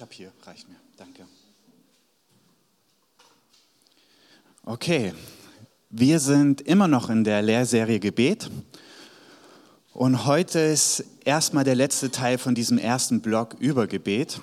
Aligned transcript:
Ich 0.00 0.02
habe 0.02 0.14
hier, 0.14 0.32
reicht 0.46 0.66
mir. 0.66 0.76
Danke. 0.96 1.26
Okay, 4.64 5.12
wir 5.90 6.18
sind 6.20 6.62
immer 6.62 6.88
noch 6.88 7.10
in 7.10 7.22
der 7.22 7.42
Lehrserie 7.42 8.00
Gebet. 8.00 8.50
Und 9.92 10.24
heute 10.24 10.58
ist 10.58 11.04
erstmal 11.26 11.64
der 11.64 11.74
letzte 11.74 12.10
Teil 12.10 12.38
von 12.38 12.54
diesem 12.54 12.78
ersten 12.78 13.20
Block 13.20 13.56
über 13.58 13.86
Gebet, 13.86 14.40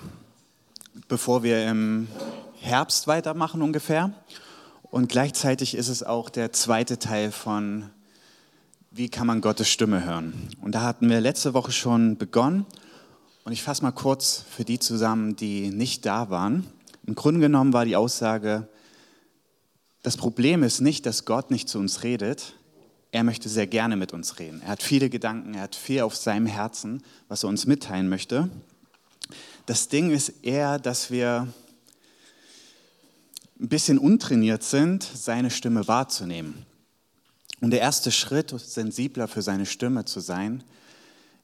bevor 1.08 1.42
wir 1.42 1.66
im 1.66 2.06
Herbst 2.60 3.08
weitermachen 3.08 3.60
ungefähr. 3.60 4.12
Und 4.82 5.08
gleichzeitig 5.08 5.74
ist 5.74 5.88
es 5.88 6.04
auch 6.04 6.30
der 6.30 6.52
zweite 6.52 7.00
Teil 7.00 7.32
von 7.32 7.90
Wie 8.92 9.08
kann 9.08 9.26
man 9.26 9.40
Gottes 9.40 9.68
Stimme 9.68 10.04
hören? 10.04 10.50
Und 10.60 10.76
da 10.76 10.82
hatten 10.82 11.10
wir 11.10 11.20
letzte 11.20 11.52
Woche 11.52 11.72
schon 11.72 12.16
begonnen 12.16 12.64
und 13.44 13.52
ich 13.52 13.62
fasse 13.62 13.82
mal 13.82 13.92
kurz 13.92 14.44
für 14.50 14.64
die 14.64 14.78
zusammen, 14.78 15.36
die 15.36 15.70
nicht 15.70 16.04
da 16.06 16.30
waren. 16.30 16.66
Im 17.06 17.14
Grunde 17.14 17.40
genommen 17.40 17.72
war 17.72 17.84
die 17.84 17.96
Aussage, 17.96 18.68
das 20.02 20.16
Problem 20.16 20.62
ist 20.62 20.80
nicht, 20.80 21.06
dass 21.06 21.24
Gott 21.24 21.50
nicht 21.50 21.68
zu 21.68 21.78
uns 21.78 22.02
redet. 22.02 22.54
Er 23.10 23.24
möchte 23.24 23.48
sehr 23.48 23.66
gerne 23.66 23.96
mit 23.96 24.12
uns 24.12 24.38
reden. 24.38 24.60
Er 24.62 24.68
hat 24.68 24.82
viele 24.82 25.10
Gedanken, 25.10 25.54
er 25.54 25.62
hat 25.62 25.74
viel 25.74 26.02
auf 26.02 26.14
seinem 26.14 26.46
Herzen, 26.46 27.02
was 27.28 27.42
er 27.42 27.48
uns 27.48 27.66
mitteilen 27.66 28.08
möchte. 28.08 28.50
Das 29.66 29.88
Ding 29.88 30.10
ist 30.10 30.32
eher, 30.42 30.78
dass 30.78 31.10
wir 31.10 31.48
ein 33.60 33.68
bisschen 33.68 33.98
untrainiert 33.98 34.62
sind, 34.62 35.02
seine 35.02 35.50
Stimme 35.50 35.88
wahrzunehmen. 35.88 36.64
Und 37.60 37.70
der 37.72 37.80
erste 37.80 38.12
Schritt, 38.12 38.54
sensibler 38.58 39.26
für 39.26 39.42
seine 39.42 39.66
Stimme 39.66 40.04
zu 40.04 40.20
sein, 40.20 40.62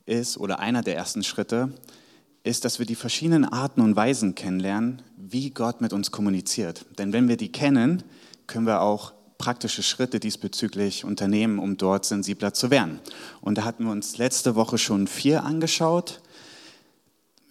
ist, 0.06 0.38
oder 0.38 0.58
einer 0.58 0.82
der 0.82 0.96
ersten 0.96 1.22
Schritte, 1.22 1.72
ist, 2.42 2.64
dass 2.64 2.78
wir 2.78 2.86
die 2.86 2.94
verschiedenen 2.94 3.44
Arten 3.44 3.80
und 3.80 3.96
Weisen 3.96 4.34
kennenlernen, 4.34 5.02
wie 5.16 5.50
Gott 5.50 5.80
mit 5.80 5.92
uns 5.92 6.10
kommuniziert. 6.10 6.84
Denn 6.98 7.12
wenn 7.12 7.28
wir 7.28 7.36
die 7.36 7.50
kennen, 7.50 8.02
können 8.46 8.66
wir 8.66 8.82
auch 8.82 9.12
praktische 9.38 9.82
Schritte 9.82 10.20
diesbezüglich 10.20 11.04
unternehmen, 11.04 11.58
um 11.58 11.76
dort 11.76 12.04
sensibler 12.04 12.54
zu 12.54 12.70
werden. 12.70 13.00
Und 13.40 13.58
da 13.58 13.64
hatten 13.64 13.84
wir 13.84 13.92
uns 13.92 14.18
letzte 14.18 14.54
Woche 14.54 14.78
schon 14.78 15.06
vier 15.06 15.44
angeschaut. 15.44 16.20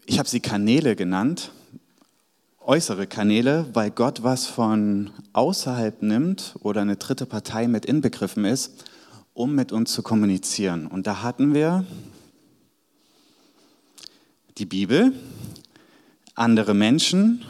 Ich 0.06 0.20
habe 0.20 0.30
sie 0.30 0.40
Kanäle 0.40 0.96
genannt, 0.96 1.52
äußere 2.60 3.08
Kanäle, 3.08 3.66
weil 3.74 3.92
Gott 3.92 4.24
was 4.24 4.46
von 4.46 5.12
außerhalb 5.34 6.02
nimmt 6.02 6.56
oder 6.62 6.82
eine 6.82 6.96
dritte 6.96 7.26
Partei 7.26 7.68
mit 7.68 7.86
inbegriffen 7.86 8.46
ist, 8.46 8.86
um 9.34 9.56
mit 9.56 9.72
uns 9.72 9.92
zu 9.92 10.04
kommunizieren. 10.04 10.88
Und 10.88 11.08
da 11.08 11.24
hatten 11.24 11.54
wir 11.54 11.86
die 14.58 14.66
Bibel, 14.66 15.14
andere 16.36 16.74
Menschen, 16.74 17.44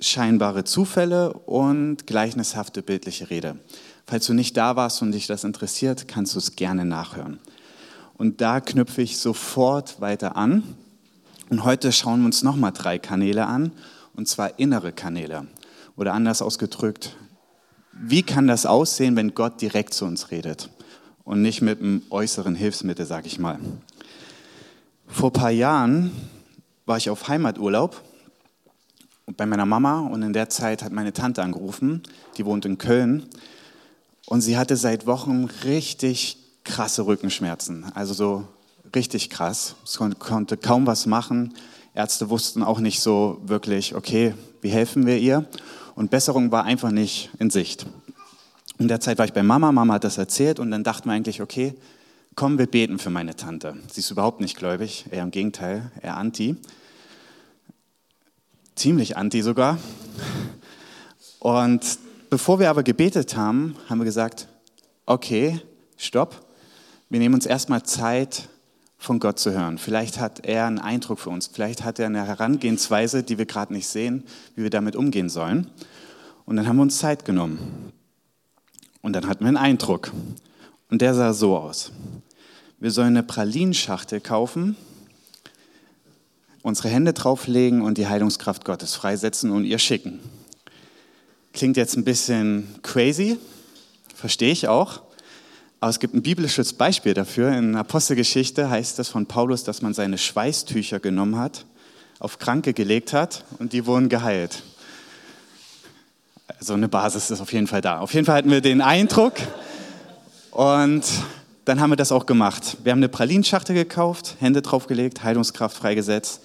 scheinbare 0.00 0.64
Zufälle 0.64 1.32
und 1.32 2.06
gleichnishafte 2.06 2.82
bildliche 2.82 3.30
Rede. 3.30 3.58
Falls 4.06 4.26
du 4.26 4.34
nicht 4.34 4.56
da 4.56 4.76
warst 4.76 5.02
und 5.02 5.12
dich 5.12 5.26
das 5.26 5.44
interessiert, 5.44 6.08
kannst 6.08 6.34
du 6.34 6.38
es 6.38 6.56
gerne 6.56 6.84
nachhören. 6.84 7.38
Und 8.16 8.40
da 8.40 8.60
knüpfe 8.60 9.02
ich 9.02 9.18
sofort 9.18 10.00
weiter 10.00 10.36
an. 10.36 10.62
Und 11.50 11.64
heute 11.64 11.92
schauen 11.92 12.20
wir 12.20 12.26
uns 12.26 12.42
nochmal 12.42 12.72
drei 12.72 12.98
Kanäle 12.98 13.46
an, 13.46 13.72
und 14.14 14.28
zwar 14.28 14.58
innere 14.58 14.92
Kanäle. 14.92 15.46
Oder 15.96 16.12
anders 16.12 16.42
ausgedrückt, 16.42 17.16
wie 17.92 18.22
kann 18.22 18.46
das 18.46 18.66
aussehen, 18.66 19.16
wenn 19.16 19.34
Gott 19.34 19.60
direkt 19.60 19.94
zu 19.94 20.04
uns 20.04 20.30
redet 20.30 20.70
und 21.22 21.42
nicht 21.42 21.62
mit 21.62 21.80
einem 21.80 22.02
äußeren 22.10 22.54
Hilfsmittel, 22.54 23.06
sag 23.06 23.26
ich 23.26 23.38
mal. 23.38 23.58
Vor 25.06 25.30
ein 25.30 25.32
paar 25.32 25.50
Jahren 25.50 26.10
war 26.86 26.96
ich 26.96 27.10
auf 27.10 27.28
Heimaturlaub 27.28 28.02
bei 29.36 29.46
meiner 29.46 29.66
Mama 29.66 30.00
und 30.00 30.22
in 30.22 30.32
der 30.32 30.48
Zeit 30.48 30.82
hat 30.82 30.92
meine 30.92 31.12
Tante 31.12 31.42
angerufen, 31.42 32.02
die 32.36 32.44
wohnt 32.44 32.64
in 32.64 32.78
Köln 32.78 33.26
und 34.26 34.40
sie 34.40 34.56
hatte 34.56 34.76
seit 34.76 35.06
Wochen 35.06 35.48
richtig 35.64 36.38
krasse 36.64 37.06
Rückenschmerzen, 37.06 37.84
also 37.94 38.14
so 38.14 38.48
richtig 38.94 39.30
krass. 39.30 39.76
Sie 39.84 39.98
konnte 40.18 40.56
kaum 40.56 40.86
was 40.86 41.06
machen. 41.06 41.54
Ärzte 41.94 42.30
wussten 42.30 42.62
auch 42.62 42.80
nicht 42.80 43.00
so 43.00 43.40
wirklich, 43.44 43.94
okay, 43.94 44.34
wie 44.60 44.70
helfen 44.70 45.06
wir 45.06 45.18
ihr? 45.18 45.46
Und 45.94 46.10
Besserung 46.10 46.50
war 46.50 46.64
einfach 46.64 46.90
nicht 46.90 47.30
in 47.38 47.50
Sicht. 47.50 47.86
In 48.78 48.88
der 48.88 49.00
Zeit 49.00 49.18
war 49.18 49.26
ich 49.26 49.32
bei 49.32 49.42
Mama, 49.42 49.70
Mama 49.70 49.94
hat 49.94 50.04
das 50.04 50.18
erzählt 50.18 50.58
und 50.58 50.70
dann 50.70 50.82
dachten 50.82 51.08
wir 51.08 51.12
eigentlich, 51.12 51.40
okay, 51.40 51.74
komm, 52.34 52.58
wir 52.58 52.66
beten 52.66 52.98
für 52.98 53.10
meine 53.10 53.36
Tante. 53.36 53.76
Sie 53.90 54.00
ist 54.00 54.10
überhaupt 54.10 54.40
nicht 54.40 54.56
gläubig, 54.56 55.06
eher 55.10 55.22
im 55.22 55.30
Gegenteil, 55.30 55.90
eher 56.02 56.16
anti. 56.16 56.56
Ziemlich 58.74 59.16
anti 59.16 59.42
sogar. 59.42 59.78
Und 61.38 61.98
bevor 62.30 62.58
wir 62.58 62.70
aber 62.70 62.82
gebetet 62.82 63.36
haben, 63.36 63.76
haben 63.88 63.98
wir 63.98 64.04
gesagt, 64.04 64.48
okay, 65.06 65.60
stopp. 65.96 66.44
Wir 67.08 67.20
nehmen 67.20 67.34
uns 67.34 67.46
erstmal 67.46 67.82
Zeit, 67.84 68.48
von 69.04 69.20
Gott 69.20 69.38
zu 69.38 69.52
hören. 69.52 69.78
Vielleicht 69.78 70.18
hat 70.18 70.46
er 70.46 70.66
einen 70.66 70.78
Eindruck 70.78 71.20
für 71.20 71.30
uns. 71.30 71.46
Vielleicht 71.46 71.84
hat 71.84 71.98
er 71.98 72.06
eine 72.06 72.26
Herangehensweise, 72.26 73.22
die 73.22 73.36
wir 73.38 73.44
gerade 73.44 73.72
nicht 73.72 73.86
sehen, 73.86 74.24
wie 74.56 74.62
wir 74.62 74.70
damit 74.70 74.96
umgehen 74.96 75.28
sollen. 75.28 75.70
Und 76.46 76.56
dann 76.56 76.66
haben 76.66 76.76
wir 76.76 76.82
uns 76.82 76.98
Zeit 76.98 77.24
genommen. 77.24 77.92
Und 79.02 79.12
dann 79.12 79.28
hatten 79.28 79.44
wir 79.44 79.48
einen 79.48 79.58
Eindruck. 79.58 80.10
Und 80.94 81.02
der 81.02 81.12
sah 81.12 81.32
so 81.32 81.56
aus 81.56 81.90
wir 82.78 82.92
sollen 82.92 83.16
eine 83.16 83.24
Pralinschachtel 83.24 84.20
kaufen, 84.20 84.76
unsere 86.62 86.88
Hände 86.88 87.12
drauflegen 87.12 87.82
und 87.82 87.98
die 87.98 88.06
Heilungskraft 88.06 88.64
Gottes 88.64 88.94
freisetzen 88.94 89.50
und 89.50 89.64
ihr 89.64 89.80
schicken. 89.80 90.20
Klingt 91.52 91.76
jetzt 91.76 91.96
ein 91.96 92.04
bisschen 92.04 92.68
crazy, 92.82 93.38
verstehe 94.14 94.52
ich 94.52 94.68
auch. 94.68 95.00
Aber 95.80 95.90
es 95.90 95.98
gibt 95.98 96.14
ein 96.14 96.22
biblisches 96.22 96.74
Beispiel 96.74 97.12
dafür. 97.12 97.50
In 97.58 97.74
Apostelgeschichte 97.74 98.70
heißt 98.70 99.00
es 99.00 99.08
von 99.08 99.26
Paulus, 99.26 99.64
dass 99.64 99.82
man 99.82 99.94
seine 99.94 100.16
Schweißtücher 100.16 101.00
genommen 101.00 101.38
hat, 101.38 101.66
auf 102.20 102.38
Kranke 102.38 102.72
gelegt 102.72 103.12
hat 103.12 103.42
und 103.58 103.72
die 103.72 103.84
wurden 103.84 104.08
geheilt. 104.08 104.62
Also 106.60 106.74
eine 106.74 106.88
Basis 106.88 107.32
ist 107.32 107.40
auf 107.40 107.52
jeden 107.52 107.66
Fall 107.66 107.80
da. 107.80 107.98
Auf 107.98 108.14
jeden 108.14 108.26
Fall 108.26 108.36
hatten 108.36 108.50
wir 108.50 108.60
den 108.60 108.80
Eindruck 108.80 109.34
und 110.54 111.04
dann 111.64 111.80
haben 111.80 111.90
wir 111.90 111.96
das 111.96 112.12
auch 112.12 112.26
gemacht. 112.26 112.76
Wir 112.84 112.92
haben 112.92 113.00
eine 113.00 113.08
Pralinschachtel 113.08 113.74
gekauft, 113.74 114.36
Hände 114.38 114.62
draufgelegt, 114.62 115.24
Heilungskraft 115.24 115.76
freigesetzt. 115.76 116.40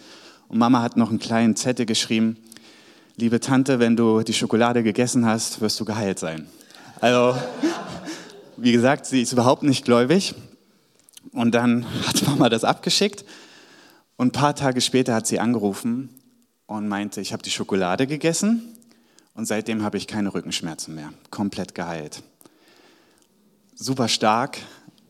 Und 0.47 0.58
Mama 0.58 0.81
hat 0.81 0.97
noch 0.97 1.09
einen 1.09 1.20
kleinen 1.20 1.56
Zettel 1.56 1.86
geschrieben, 1.86 2.38
liebe 3.18 3.40
Tante, 3.40 3.80
wenn 3.80 3.96
du 3.96 4.22
die 4.22 4.34
Schokolade 4.34 4.81
gegessen 4.81 5.25
hast, 5.25 5.62
wirst 5.62 5.80
du 5.80 5.86
geheilt 5.86 6.18
sein. 6.20 6.47
Also, 7.00 7.38
wie 8.58 8.72
gesagt, 8.72 9.06
sie 9.06 9.22
ist 9.22 9.31
überhaupt 9.31 9.62
nicht 9.64 9.86
gläubig. 9.86 10.34
Und 11.31 11.53
dann 11.53 11.86
hat 12.08 12.26
Mama 12.26 12.50
das 12.50 12.64
abgeschickt. 12.64 13.26
Und 14.18 14.30
ein 14.30 14.31
paar 14.31 14.56
Tage 14.56 14.81
später 14.81 15.14
hat 15.14 15.28
sie 15.28 15.40
angerufen 15.40 16.09
und 16.66 16.88
meinte, 16.88 17.22
ich 17.22 17.31
habe 17.31 17.44
die 17.44 17.52
Schokolade 17.52 18.08
gegessen 18.08 18.76
und 19.34 19.46
seitdem 19.46 19.84
habe 19.84 19.97
ich 19.97 20.08
keine 20.08 20.34
Rückenschmerzen 20.34 20.96
mehr. 20.96 21.14
Komplett 21.30 21.76
geheilt. 21.76 22.24
Super 23.81 24.09
stark, 24.09 24.57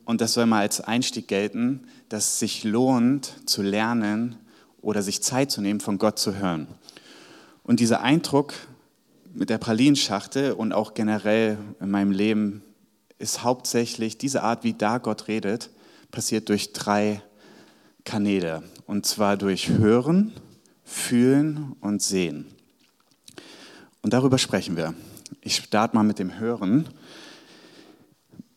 und 0.06 0.22
das 0.22 0.34
soll 0.34 0.46
mal 0.46 0.60
als 0.60 0.80
Einstieg 0.80 1.28
gelten, 1.28 1.88
dass 2.08 2.26
es 2.26 2.40
sich 2.40 2.64
lohnt 2.64 3.34
zu 3.48 3.64
lernen 3.64 4.36
oder 4.80 5.02
sich 5.02 5.24
Zeit 5.24 5.50
zu 5.50 5.60
nehmen, 5.60 5.80
von 5.80 5.98
Gott 5.98 6.20
zu 6.20 6.36
hören. 6.36 6.68
Und 7.64 7.80
dieser 7.80 8.02
Eindruck 8.02 8.54
mit 9.34 9.50
der 9.50 9.58
Pralinschachtel 9.58 10.52
und 10.52 10.72
auch 10.72 10.94
generell 10.94 11.58
in 11.80 11.90
meinem 11.90 12.12
Leben 12.12 12.62
ist 13.18 13.44
hauptsächlich 13.44 14.20
diese 14.20 14.44
Art, 14.44 14.64
wie 14.64 14.74
da 14.74 15.00
Gott 15.00 15.28
redet, 15.28 15.72
passiert 16.12 16.48
durch 16.50 16.72
drei 16.72 17.24
Kanäle. 18.04 18.62
Und 18.86 19.08
zwar 19.08 19.36
durch 19.36 19.70
Hören, 19.70 20.32
Fühlen 20.84 21.76
und 21.82 22.04
Sehen. 22.04 22.46
Und 24.04 24.14
darüber 24.14 24.38
sprechen 24.38 24.78
wir. 24.78 24.94
Ich 25.42 25.56
starte 25.56 25.96
mal 25.96 26.04
mit 26.04 26.20
dem 26.20 26.38
Hören. 26.38 26.88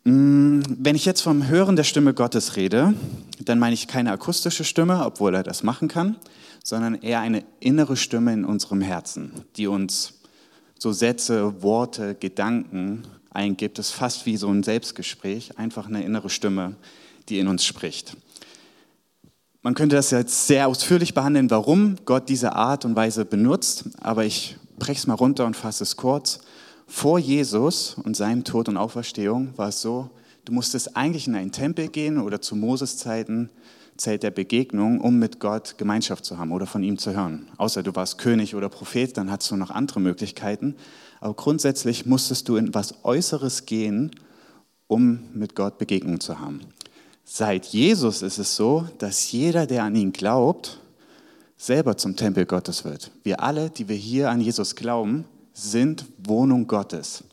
Mm, 0.05 0.63
wenn 0.67 0.97
ich 0.97 1.05
jetzt 1.05 1.21
vom 1.21 1.47
Hören 1.47 1.77
der 1.77 1.85
Stimme 1.85 2.13
Gottes 2.13 2.57
rede, 2.57 2.95
dann 3.39 3.59
meine 3.59 3.75
ich 3.75 3.87
keine 3.87 4.11
akustische 4.11 4.65
Stimme, 4.65 5.05
obwohl 5.05 5.35
er 5.35 5.43
das 5.45 5.63
machen 5.63 5.89
kann, 5.89 6.17
sondern 6.65 6.95
eher 6.95 7.21
eine 7.21 7.45
innere 7.61 7.97
Stimme 7.97 8.33
in 8.33 8.45
unserem 8.45 8.81
Herzen, 8.81 9.33
die 9.57 9.69
uns 9.69 10.15
so 10.79 10.93
Sätze, 10.93 11.63
Worte, 11.63 12.17
Gedanken 12.19 13.05
eingibt. 13.31 13.79
Es 13.79 13.91
ist 13.91 13.95
fast 13.95 14.27
wie 14.27 14.37
so 14.37 14.49
ein 14.49 14.65
Selbstgespräch, 14.65 15.59
einfach 15.59 15.87
eine 15.87 16.03
innere 16.03 16.31
Stimme, 16.31 16.75
die 17.29 17.39
in 17.39 17.47
uns 17.47 17.65
spricht. 17.65 18.17
Man 19.63 19.75
könnte 19.75 19.95
das 19.95 20.11
jetzt 20.11 20.49
sehr 20.49 20.67
ausführlich 20.67 21.15
behandeln, 21.15 21.49
warum 21.49 21.95
Gott 22.05 22.29
diese 22.29 22.57
Art 22.57 22.85
und 22.85 22.97
Weise 22.97 23.25
benutzt, 23.25 23.85
aber 24.01 24.25
ich 24.25 24.57
breche 24.77 24.99
es 24.99 25.07
mal 25.07 25.15
runter 25.15 25.47
und 25.47 25.57
fasse 25.57 25.85
es 25.85 25.97
kurz. 25.97 26.41
Vor 26.87 27.19
Jesus 27.19 27.97
und 28.03 28.17
seinem 28.17 28.45
Tod 28.45 28.69
und 28.69 28.77
Auferstehung 28.77 29.57
war 29.57 29.69
es 29.69 29.81
so, 29.81 30.11
du 30.45 30.53
musstest 30.53 30.97
eigentlich 30.97 31.27
in 31.27 31.35
einen 31.35 31.53
Tempel 31.53 31.89
gehen 31.89 32.19
oder 32.19 32.41
zu 32.41 32.57
Moses 32.57 32.97
Zeiten 32.97 33.51
Zelt 33.99 34.23
der 34.23 34.31
Begegnung, 34.31 35.01
um 35.01 35.19
mit 35.19 35.39
Gott 35.39 35.77
Gemeinschaft 35.77 36.25
zu 36.25 36.39
haben 36.39 36.51
oder 36.51 36.67
von 36.67 36.83
ihm 36.83 36.99
zu 36.99 37.15
hören. 37.15 37.49
Außer 37.59 37.83
du 37.83 37.95
warst 37.95 38.17
König 38.19 38.55
oder 38.55 38.69
Prophet, 38.69 39.17
dann 39.17 39.31
hattest 39.31 39.51
du 39.51 39.57
noch 39.57 39.71
andere 39.71 40.01
Möglichkeiten. 40.01 40.77
Aber 41.21 41.35
grundsätzlich 41.35 42.07
musstest 42.07 42.49
du 42.49 42.57
in 42.57 42.75
was 42.75 43.05
Äußeres 43.05 43.67
gehen, 43.67 44.11
um 44.87 45.21
mit 45.35 45.55
Gott 45.55 45.79
Begegnung 45.79 46.21
zu 46.21 46.41
haben. 46.41 46.61
Seit 47.25 47.67
Jesus 47.67 48.23
ist 48.23 48.39
es 48.39 48.57
so, 48.57 48.89
dass 48.99 49.31
jeder, 49.31 49.67
der 49.67 49.85
an 49.85 49.95
ihn 49.95 50.13
glaubt, 50.13 50.81
selber 51.57 51.97
zum 51.97 52.17
Tempel 52.17 52.47
Gottes 52.47 52.85
wird. 52.85 53.11
Wir 53.23 53.41
alle, 53.41 53.71
die 53.71 53.89
wir 53.89 53.97
hier 53.97 54.31
an 54.31 54.41
Jesus 54.41 54.75
glauben, 54.75 55.27
sind 55.53 56.07
Wohnung 56.19 56.67
Gottes. 56.67 57.25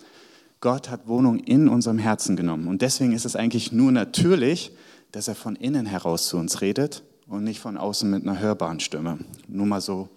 Gott 0.61 0.89
hat 0.89 1.07
Wohnung 1.07 1.39
in 1.39 1.69
unserem 1.69 1.97
Herzen 1.97 2.35
genommen. 2.35 2.67
Und 2.67 2.81
deswegen 2.81 3.13
ist 3.13 3.25
es 3.25 3.35
eigentlich 3.35 3.71
nur 3.71 3.91
natürlich, 3.91 4.71
dass 5.11 5.27
er 5.27 5.35
von 5.35 5.55
innen 5.55 5.85
heraus 5.85 6.27
zu 6.27 6.37
uns 6.37 6.61
redet 6.61 7.03
und 7.27 7.43
nicht 7.43 7.59
von 7.59 7.77
außen 7.77 8.09
mit 8.09 8.23
einer 8.23 8.39
hörbaren 8.39 8.79
Stimme. 8.79 9.19
Nur 9.47 9.65
mal 9.65 9.81
so 9.81 10.09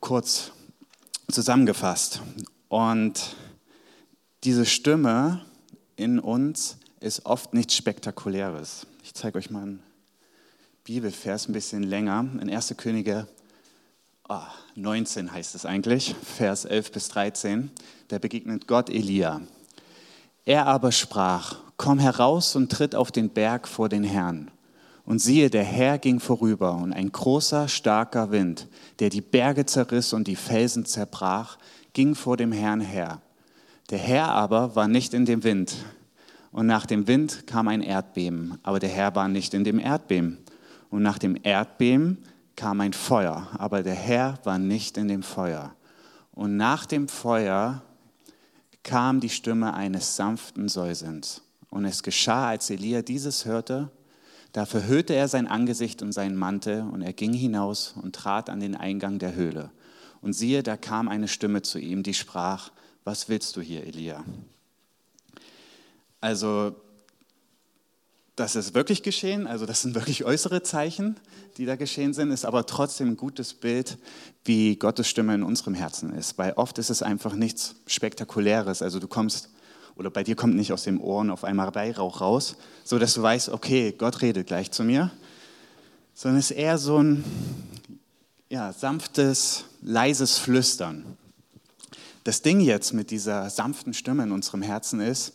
kurz 0.00 0.52
zusammengefasst. 1.30 2.20
Und 2.68 3.36
diese 4.44 4.66
Stimme 4.66 5.44
in 5.96 6.18
uns 6.18 6.76
ist 7.00 7.24
oft 7.26 7.54
nichts 7.54 7.74
Spektakuläres. 7.74 8.86
Ich 9.02 9.14
zeige 9.14 9.38
euch 9.38 9.50
mal 9.50 9.62
einen 9.62 9.82
Bibelvers 10.84 11.48
ein 11.48 11.52
bisschen 11.52 11.84
länger. 11.84 12.26
In 12.40 12.50
1. 12.50 12.74
Könige 12.76 13.28
19 14.74 15.32
heißt 15.32 15.54
es 15.54 15.66
eigentlich, 15.66 16.14
Vers 16.22 16.64
11 16.64 16.92
bis 16.92 17.08
13. 17.08 17.70
Da 18.08 18.18
begegnet 18.18 18.66
Gott 18.66 18.88
Elia. 18.88 19.42
Er 20.44 20.66
aber 20.66 20.92
sprach, 20.92 21.56
komm 21.76 21.98
heraus 21.98 22.56
und 22.56 22.70
tritt 22.70 22.94
auf 22.94 23.12
den 23.12 23.30
Berg 23.30 23.68
vor 23.68 23.88
den 23.88 24.04
Herrn. 24.04 24.50
Und 25.04 25.18
siehe, 25.18 25.50
der 25.50 25.64
Herr 25.64 25.98
ging 25.98 26.20
vorüber 26.20 26.74
und 26.76 26.92
ein 26.92 27.10
großer, 27.10 27.68
starker 27.68 28.30
Wind, 28.30 28.68
der 29.00 29.10
die 29.10 29.20
Berge 29.20 29.66
zerriss 29.66 30.12
und 30.12 30.28
die 30.28 30.36
Felsen 30.36 30.86
zerbrach, 30.86 31.58
ging 31.92 32.14
vor 32.14 32.36
dem 32.36 32.52
Herrn 32.52 32.80
her. 32.80 33.20
Der 33.90 33.98
Herr 33.98 34.28
aber 34.28 34.76
war 34.76 34.88
nicht 34.88 35.12
in 35.12 35.26
dem 35.26 35.44
Wind. 35.44 35.74
Und 36.52 36.66
nach 36.66 36.86
dem 36.86 37.06
Wind 37.06 37.46
kam 37.46 37.68
ein 37.68 37.82
Erdbeben, 37.82 38.58
aber 38.62 38.78
der 38.78 38.90
Herr 38.90 39.14
war 39.14 39.28
nicht 39.28 39.54
in 39.54 39.64
dem 39.64 39.78
Erdbeben. 39.78 40.38
Und 40.90 41.02
nach 41.02 41.18
dem 41.18 41.36
Erdbeben 41.42 42.18
kam 42.56 42.80
ein 42.80 42.92
Feuer, 42.92 43.48
aber 43.58 43.82
der 43.82 43.94
Herr 43.94 44.38
war 44.44 44.58
nicht 44.58 44.96
in 44.96 45.08
dem 45.08 45.22
Feuer. 45.22 45.74
Und 46.32 46.56
nach 46.56 46.86
dem 46.86 47.08
Feuer 47.08 47.82
kam 48.82 49.20
die 49.20 49.28
Stimme 49.28 49.74
eines 49.74 50.16
sanften 50.16 50.68
Säusens. 50.68 51.42
Und 51.70 51.84
es 51.84 52.02
geschah, 52.02 52.48
als 52.48 52.70
Elia 52.70 53.02
dieses 53.02 53.44
hörte, 53.44 53.90
da 54.52 54.66
verhüllte 54.66 55.14
er 55.14 55.28
sein 55.28 55.46
Angesicht 55.46 56.02
und 56.02 56.12
seinen 56.12 56.36
Mantel 56.36 56.82
und 56.82 57.00
er 57.00 57.14
ging 57.14 57.32
hinaus 57.32 57.94
und 58.02 58.14
trat 58.14 58.50
an 58.50 58.60
den 58.60 58.76
Eingang 58.76 59.18
der 59.18 59.34
Höhle. 59.34 59.70
Und 60.20 60.34
siehe, 60.34 60.62
da 60.62 60.76
kam 60.76 61.08
eine 61.08 61.28
Stimme 61.28 61.62
zu 61.62 61.78
ihm, 61.78 62.02
die 62.02 62.14
sprach, 62.14 62.70
was 63.04 63.28
willst 63.28 63.56
du 63.56 63.60
hier, 63.60 63.84
Elia? 63.84 64.22
Also, 66.20 66.76
das 68.36 68.56
ist 68.56 68.74
wirklich 68.74 69.02
geschehen, 69.02 69.46
also 69.46 69.66
das 69.66 69.82
sind 69.82 69.94
wirklich 69.94 70.24
äußere 70.24 70.62
Zeichen, 70.62 71.16
die 71.58 71.66
da 71.66 71.76
geschehen 71.76 72.14
sind, 72.14 72.30
ist 72.30 72.46
aber 72.46 72.64
trotzdem 72.64 73.08
ein 73.08 73.16
gutes 73.16 73.52
Bild, 73.52 73.98
wie 74.44 74.76
Gottes 74.76 75.08
Stimme 75.08 75.34
in 75.34 75.42
unserem 75.42 75.74
Herzen 75.74 76.14
ist. 76.14 76.38
Weil 76.38 76.52
oft 76.54 76.78
ist 76.78 76.88
es 76.88 77.02
einfach 77.02 77.34
nichts 77.34 77.74
Spektakuläres. 77.86 78.80
Also 78.80 79.00
du 79.00 79.06
kommst, 79.06 79.50
oder 79.96 80.10
bei 80.10 80.24
dir 80.24 80.34
kommt 80.34 80.54
nicht 80.54 80.72
aus 80.72 80.84
dem 80.84 81.00
Ohren 81.00 81.30
auf 81.30 81.44
einmal 81.44 81.74
Weihrauch 81.74 82.22
raus, 82.22 82.56
so 82.84 82.98
dass 82.98 83.14
du 83.14 83.22
weißt, 83.22 83.50
okay, 83.50 83.94
Gott 83.96 84.22
redet 84.22 84.46
gleich 84.46 84.70
zu 84.70 84.82
mir, 84.82 85.10
sondern 86.14 86.38
es 86.38 86.50
ist 86.50 86.56
eher 86.56 86.78
so 86.78 87.02
ein 87.02 87.24
ja, 88.48 88.72
sanftes, 88.72 89.64
leises 89.82 90.38
Flüstern. 90.38 91.18
Das 92.24 92.40
Ding 92.40 92.60
jetzt 92.60 92.94
mit 92.94 93.10
dieser 93.10 93.50
sanften 93.50 93.92
Stimme 93.92 94.22
in 94.22 94.32
unserem 94.32 94.62
Herzen 94.62 95.00
ist, 95.00 95.34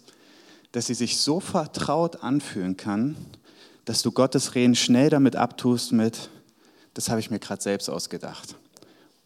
dass 0.71 0.87
sie 0.87 0.93
sich 0.93 1.17
so 1.17 1.39
vertraut 1.39 2.23
anfühlen 2.23 2.77
kann, 2.77 3.15
dass 3.85 4.01
du 4.01 4.11
Gottes 4.11 4.55
Reden 4.55 4.75
schnell 4.75 5.09
damit 5.09 5.35
abtust 5.35 5.93
mit, 5.93 6.29
das 6.93 7.09
habe 7.09 7.19
ich 7.19 7.29
mir 7.29 7.39
gerade 7.39 7.61
selbst 7.61 7.89
ausgedacht. 7.89 8.55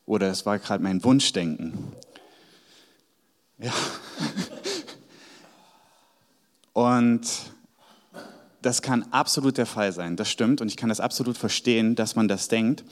Oder 0.06 0.30
es 0.30 0.46
war 0.46 0.60
gerade 0.60 0.84
mein 0.84 1.04
Wunschdenken. 1.04 1.94
Ja. 3.58 3.74
Und 6.74 7.28
das 8.62 8.82
kann 8.82 9.04
absolut 9.12 9.58
der 9.58 9.66
Fall 9.66 9.92
sein, 9.92 10.16
das 10.16 10.30
stimmt. 10.30 10.62
Und 10.62 10.68
ich 10.68 10.78
kann 10.78 10.90
das 10.90 11.00
absolut 11.00 11.38
verstehen, 11.38 11.96
dass 11.96 12.16
man 12.16 12.28
das 12.28 12.48
denkt. 12.48 12.84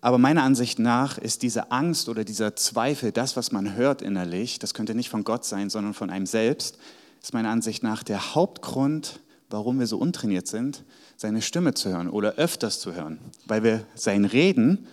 Aber 0.00 0.18
meiner 0.18 0.42
Ansicht 0.42 0.78
nach 0.78 1.18
ist 1.18 1.42
diese 1.42 1.70
Angst 1.70 2.08
oder 2.08 2.24
dieser 2.24 2.56
Zweifel, 2.56 3.12
das, 3.12 3.36
was 3.36 3.52
man 3.52 3.76
hört 3.76 4.02
innerlich, 4.02 4.58
das 4.58 4.74
könnte 4.74 4.94
nicht 4.94 5.10
von 5.10 5.22
Gott 5.22 5.44
sein, 5.44 5.70
sondern 5.70 5.94
von 5.94 6.10
einem 6.10 6.26
selbst, 6.26 6.78
ist 7.22 7.32
meiner 7.32 7.50
Ansicht 7.50 7.82
nach 7.82 8.02
der 8.02 8.34
Hauptgrund, 8.34 9.20
warum 9.48 9.78
wir 9.78 9.86
so 9.86 9.98
untrainiert 9.98 10.48
sind, 10.48 10.84
seine 11.16 11.40
Stimme 11.40 11.74
zu 11.74 11.90
hören 11.90 12.10
oder 12.10 12.34
öfters 12.34 12.80
zu 12.80 12.94
hören. 12.94 13.18
Weil 13.46 13.62
wir 13.62 13.86
sein 13.94 14.24
Reden, 14.24 14.86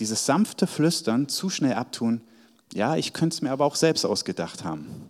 dieses 0.00 0.26
sanfte 0.26 0.66
Flüstern, 0.66 1.28
zu 1.28 1.48
schnell 1.48 1.74
abtun. 1.74 2.20
Ja, 2.72 2.96
ich 2.96 3.12
könnte 3.12 3.34
es 3.34 3.42
mir 3.42 3.52
aber 3.52 3.64
auch 3.64 3.76
selbst 3.76 4.04
ausgedacht 4.04 4.64
haben. 4.64 5.08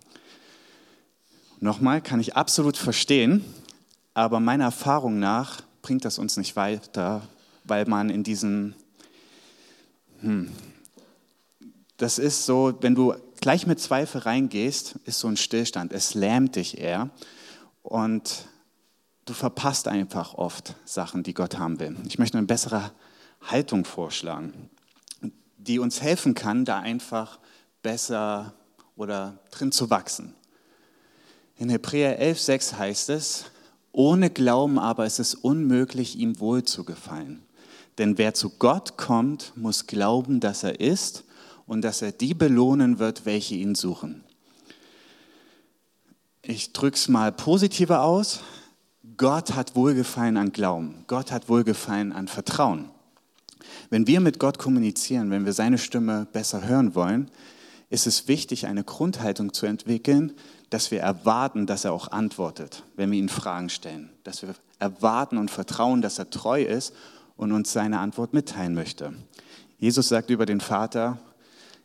Nochmal, 1.59 2.01
kann 2.01 2.19
ich 2.19 2.35
absolut 2.35 2.77
verstehen, 2.77 3.43
aber 4.13 4.39
meiner 4.39 4.65
Erfahrung 4.65 5.17
nach 5.17 5.61
bringt 5.81 6.05
das 6.05 6.19
uns 6.19 6.37
nicht 6.37 6.55
weiter, 6.55 7.27
weil 7.63 7.85
man 7.85 8.11
in 8.11 8.23
diesem, 8.23 8.75
hm, 10.19 10.51
das 11.97 12.19
ist 12.19 12.45
so, 12.45 12.77
wenn 12.81 12.93
du 12.93 13.15
gleich 13.47 13.65
mit 13.65 13.79
Zweifel 13.79 14.19
reingehst, 14.19 14.95
ist 15.05 15.19
so 15.19 15.29
ein 15.29 15.37
Stillstand. 15.37 15.93
Es 15.93 16.15
lähmt 16.15 16.57
dich 16.57 16.79
eher 16.79 17.11
und 17.81 18.49
du 19.23 19.31
verpasst 19.31 19.87
einfach 19.87 20.33
oft 20.33 20.75
Sachen, 20.83 21.23
die 21.23 21.33
Gott 21.33 21.57
haben 21.57 21.79
will. 21.79 21.95
Ich 22.05 22.19
möchte 22.19 22.37
eine 22.37 22.45
bessere 22.45 22.91
Haltung 23.39 23.85
vorschlagen, 23.85 24.69
die 25.57 25.79
uns 25.79 26.01
helfen 26.01 26.33
kann, 26.33 26.65
da 26.65 26.79
einfach 26.79 27.39
besser 27.83 28.53
oder 28.97 29.39
drin 29.49 29.71
zu 29.71 29.89
wachsen. 29.89 30.35
In 31.55 31.69
Hebräer 31.69 32.21
11,6 32.21 32.77
heißt 32.77 33.09
es, 33.11 33.45
ohne 33.93 34.29
Glauben 34.29 34.77
aber 34.77 35.05
ist 35.05 35.19
es 35.19 35.35
unmöglich, 35.35 36.17
ihm 36.17 36.41
wohl 36.41 36.65
zu 36.65 36.83
gefallen. 36.83 37.45
Denn 37.97 38.17
wer 38.17 38.33
zu 38.33 38.49
Gott 38.49 38.97
kommt, 38.97 39.53
muss 39.55 39.87
glauben, 39.87 40.41
dass 40.41 40.63
er 40.63 40.81
ist 40.81 41.23
und 41.67 41.81
dass 41.81 42.01
er 42.01 42.11
die 42.11 42.33
belohnen 42.33 42.97
wird, 42.97 43.25
welche 43.25 43.55
ihn 43.55 43.75
suchen. 43.75 44.23
Ich 46.41 46.71
drücke 46.71 46.95
es 46.95 47.09
mal 47.09 47.31
positiver 47.31 48.01
aus. 48.03 48.39
Gott 49.17 49.53
hat 49.53 49.75
Wohlgefallen 49.75 50.37
an 50.37 50.53
Glauben. 50.53 51.03
Gott 51.07 51.31
hat 51.31 51.49
Wohlgefallen 51.49 52.13
an 52.13 52.27
Vertrauen. 52.27 52.89
Wenn 53.89 54.07
wir 54.07 54.21
mit 54.21 54.39
Gott 54.39 54.57
kommunizieren, 54.57 55.29
wenn 55.29 55.45
wir 55.45 55.53
seine 55.53 55.77
Stimme 55.77 56.25
besser 56.31 56.65
hören 56.65 56.95
wollen, 56.95 57.29
ist 57.89 58.07
es 58.07 58.27
wichtig, 58.27 58.65
eine 58.65 58.83
Grundhaltung 58.83 59.53
zu 59.53 59.65
entwickeln, 59.65 60.33
dass 60.69 60.91
wir 60.91 61.01
erwarten, 61.01 61.65
dass 61.65 61.85
er 61.85 61.93
auch 61.93 62.11
antwortet, 62.11 62.83
wenn 62.95 63.11
wir 63.11 63.19
ihn 63.19 63.29
Fragen 63.29 63.69
stellen. 63.69 64.09
Dass 64.23 64.41
wir 64.41 64.55
erwarten 64.79 65.37
und 65.37 65.51
vertrauen, 65.51 66.01
dass 66.01 66.19
er 66.19 66.29
treu 66.29 66.61
ist 66.61 66.93
und 67.35 67.51
uns 67.51 67.71
seine 67.71 67.99
Antwort 67.99 68.33
mitteilen 68.33 68.73
möchte. 68.73 69.13
Jesus 69.79 70.09
sagt 70.09 70.29
über 70.29 70.45
den 70.45 70.59
Vater, 70.59 71.19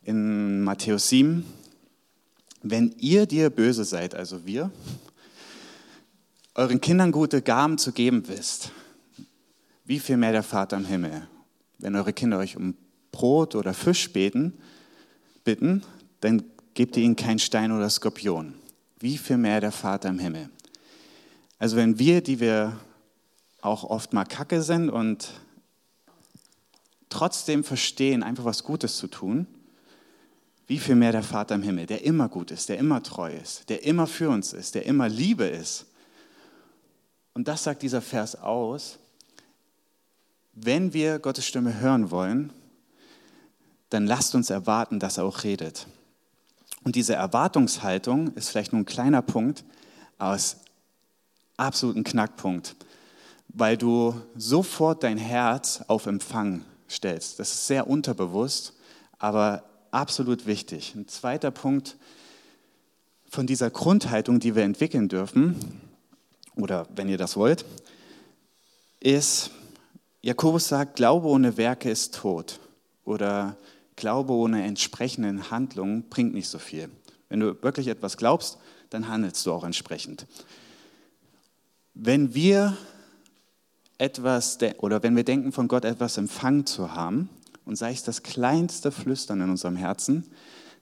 in 0.04 0.62
Matthäus 0.62 1.08
7, 1.08 1.44
wenn 2.62 2.94
ihr 2.98 3.26
dir 3.26 3.50
böse 3.50 3.84
seid, 3.84 4.14
also 4.14 4.46
wir, 4.46 4.70
euren 6.54 6.80
Kindern 6.80 7.12
gute 7.12 7.42
Gaben 7.42 7.78
zu 7.78 7.92
geben 7.92 8.28
wisst, 8.28 8.70
wie 9.84 9.98
viel 9.98 10.16
mehr 10.16 10.32
der 10.32 10.42
Vater 10.42 10.76
im 10.76 10.84
Himmel. 10.84 11.26
Wenn 11.78 11.96
eure 11.96 12.12
Kinder 12.12 12.38
euch 12.38 12.56
um 12.56 12.74
Brot 13.10 13.54
oder 13.54 13.74
Fisch 13.74 14.12
beten, 14.12 14.54
bitten, 15.44 15.82
dann 16.20 16.44
gebt 16.74 16.96
ihr 16.96 17.02
ihnen 17.02 17.16
keinen 17.16 17.38
Stein 17.38 17.72
oder 17.72 17.90
Skorpion. 17.90 18.54
Wie 19.00 19.18
viel 19.18 19.36
mehr 19.36 19.60
der 19.60 19.72
Vater 19.72 20.08
im 20.08 20.18
Himmel. 20.18 20.48
Also 21.58 21.76
wenn 21.76 21.98
wir, 21.98 22.22
die 22.22 22.38
wir 22.40 22.78
auch 23.60 23.84
oft 23.84 24.12
mal 24.12 24.24
kacke 24.24 24.62
sind 24.62 24.90
und 24.90 25.32
trotzdem 27.08 27.64
verstehen, 27.64 28.22
einfach 28.22 28.44
was 28.44 28.64
Gutes 28.64 28.96
zu 28.96 29.08
tun, 29.08 29.46
wie 30.66 30.78
viel 30.78 30.94
mehr 30.94 31.12
der 31.12 31.22
Vater 31.22 31.54
im 31.54 31.62
Himmel, 31.62 31.86
der 31.86 32.04
immer 32.04 32.28
gut 32.28 32.50
ist, 32.50 32.68
der 32.68 32.78
immer 32.78 33.02
treu 33.02 33.32
ist, 33.32 33.68
der 33.68 33.84
immer 33.84 34.06
für 34.06 34.30
uns 34.30 34.52
ist, 34.52 34.74
der 34.74 34.86
immer 34.86 35.08
Liebe 35.08 35.44
ist. 35.44 35.86
Und 37.34 37.48
das 37.48 37.64
sagt 37.64 37.82
dieser 37.82 38.02
Vers 38.02 38.36
aus. 38.36 38.98
Wenn 40.54 40.92
wir 40.92 41.18
Gottes 41.18 41.46
Stimme 41.46 41.80
hören 41.80 42.10
wollen, 42.10 42.52
dann 43.90 44.06
lasst 44.06 44.34
uns 44.34 44.50
erwarten, 44.50 45.00
dass 45.00 45.18
er 45.18 45.24
auch 45.24 45.44
redet. 45.44 45.86
Und 46.84 46.96
diese 46.96 47.14
Erwartungshaltung 47.14 48.34
ist 48.34 48.50
vielleicht 48.50 48.72
nur 48.72 48.82
ein 48.82 48.86
kleiner 48.86 49.22
Punkt, 49.22 49.64
aber 50.18 50.34
es 50.34 50.44
ist 50.44 50.56
absolut 51.56 51.96
ein 51.96 52.04
Knackpunkt. 52.04 52.76
weil 53.54 53.76
du 53.76 54.20
sofort 54.34 55.02
dein 55.02 55.18
Herz 55.18 55.82
auf 55.86 56.06
Empfang 56.06 56.64
stellst. 56.88 57.38
Das 57.38 57.52
ist 57.52 57.66
sehr 57.66 57.86
unterbewusst, 57.86 58.74
aber 59.18 59.62
absolut 59.92 60.46
wichtig. 60.46 60.94
Ein 60.96 61.06
zweiter 61.06 61.52
Punkt 61.52 61.96
von 63.28 63.46
dieser 63.46 63.70
Grundhaltung, 63.70 64.40
die 64.40 64.56
wir 64.56 64.64
entwickeln 64.64 65.08
dürfen, 65.08 65.80
oder 66.56 66.86
wenn 66.94 67.08
ihr 67.08 67.18
das 67.18 67.36
wollt, 67.36 67.64
ist, 69.00 69.50
Jakobus 70.20 70.68
sagt, 70.68 70.96
Glaube 70.96 71.28
ohne 71.28 71.56
Werke 71.56 71.90
ist 71.90 72.14
tot. 72.14 72.60
Oder 73.04 73.56
Glaube 73.96 74.32
ohne 74.32 74.64
entsprechenden 74.64 75.50
Handlungen 75.50 76.08
bringt 76.08 76.34
nicht 76.34 76.48
so 76.48 76.58
viel. 76.58 76.90
Wenn 77.28 77.40
du 77.40 77.62
wirklich 77.62 77.88
etwas 77.88 78.16
glaubst, 78.16 78.58
dann 78.90 79.08
handelst 79.08 79.46
du 79.46 79.52
auch 79.52 79.64
entsprechend. 79.64 80.26
Wenn 81.94 82.34
wir 82.34 82.76
etwas 83.98 84.58
oder 84.78 85.02
wenn 85.02 85.16
wir 85.16 85.24
denken, 85.24 85.52
von 85.52 85.68
Gott 85.68 85.84
etwas 85.84 86.16
empfangen 86.16 86.66
zu 86.66 86.94
haben, 86.94 87.28
und 87.64 87.76
sei 87.76 87.92
es 87.92 88.02
das 88.02 88.22
kleinste 88.22 88.90
Flüstern 88.90 89.40
in 89.40 89.50
unserem 89.50 89.76
Herzen, 89.76 90.26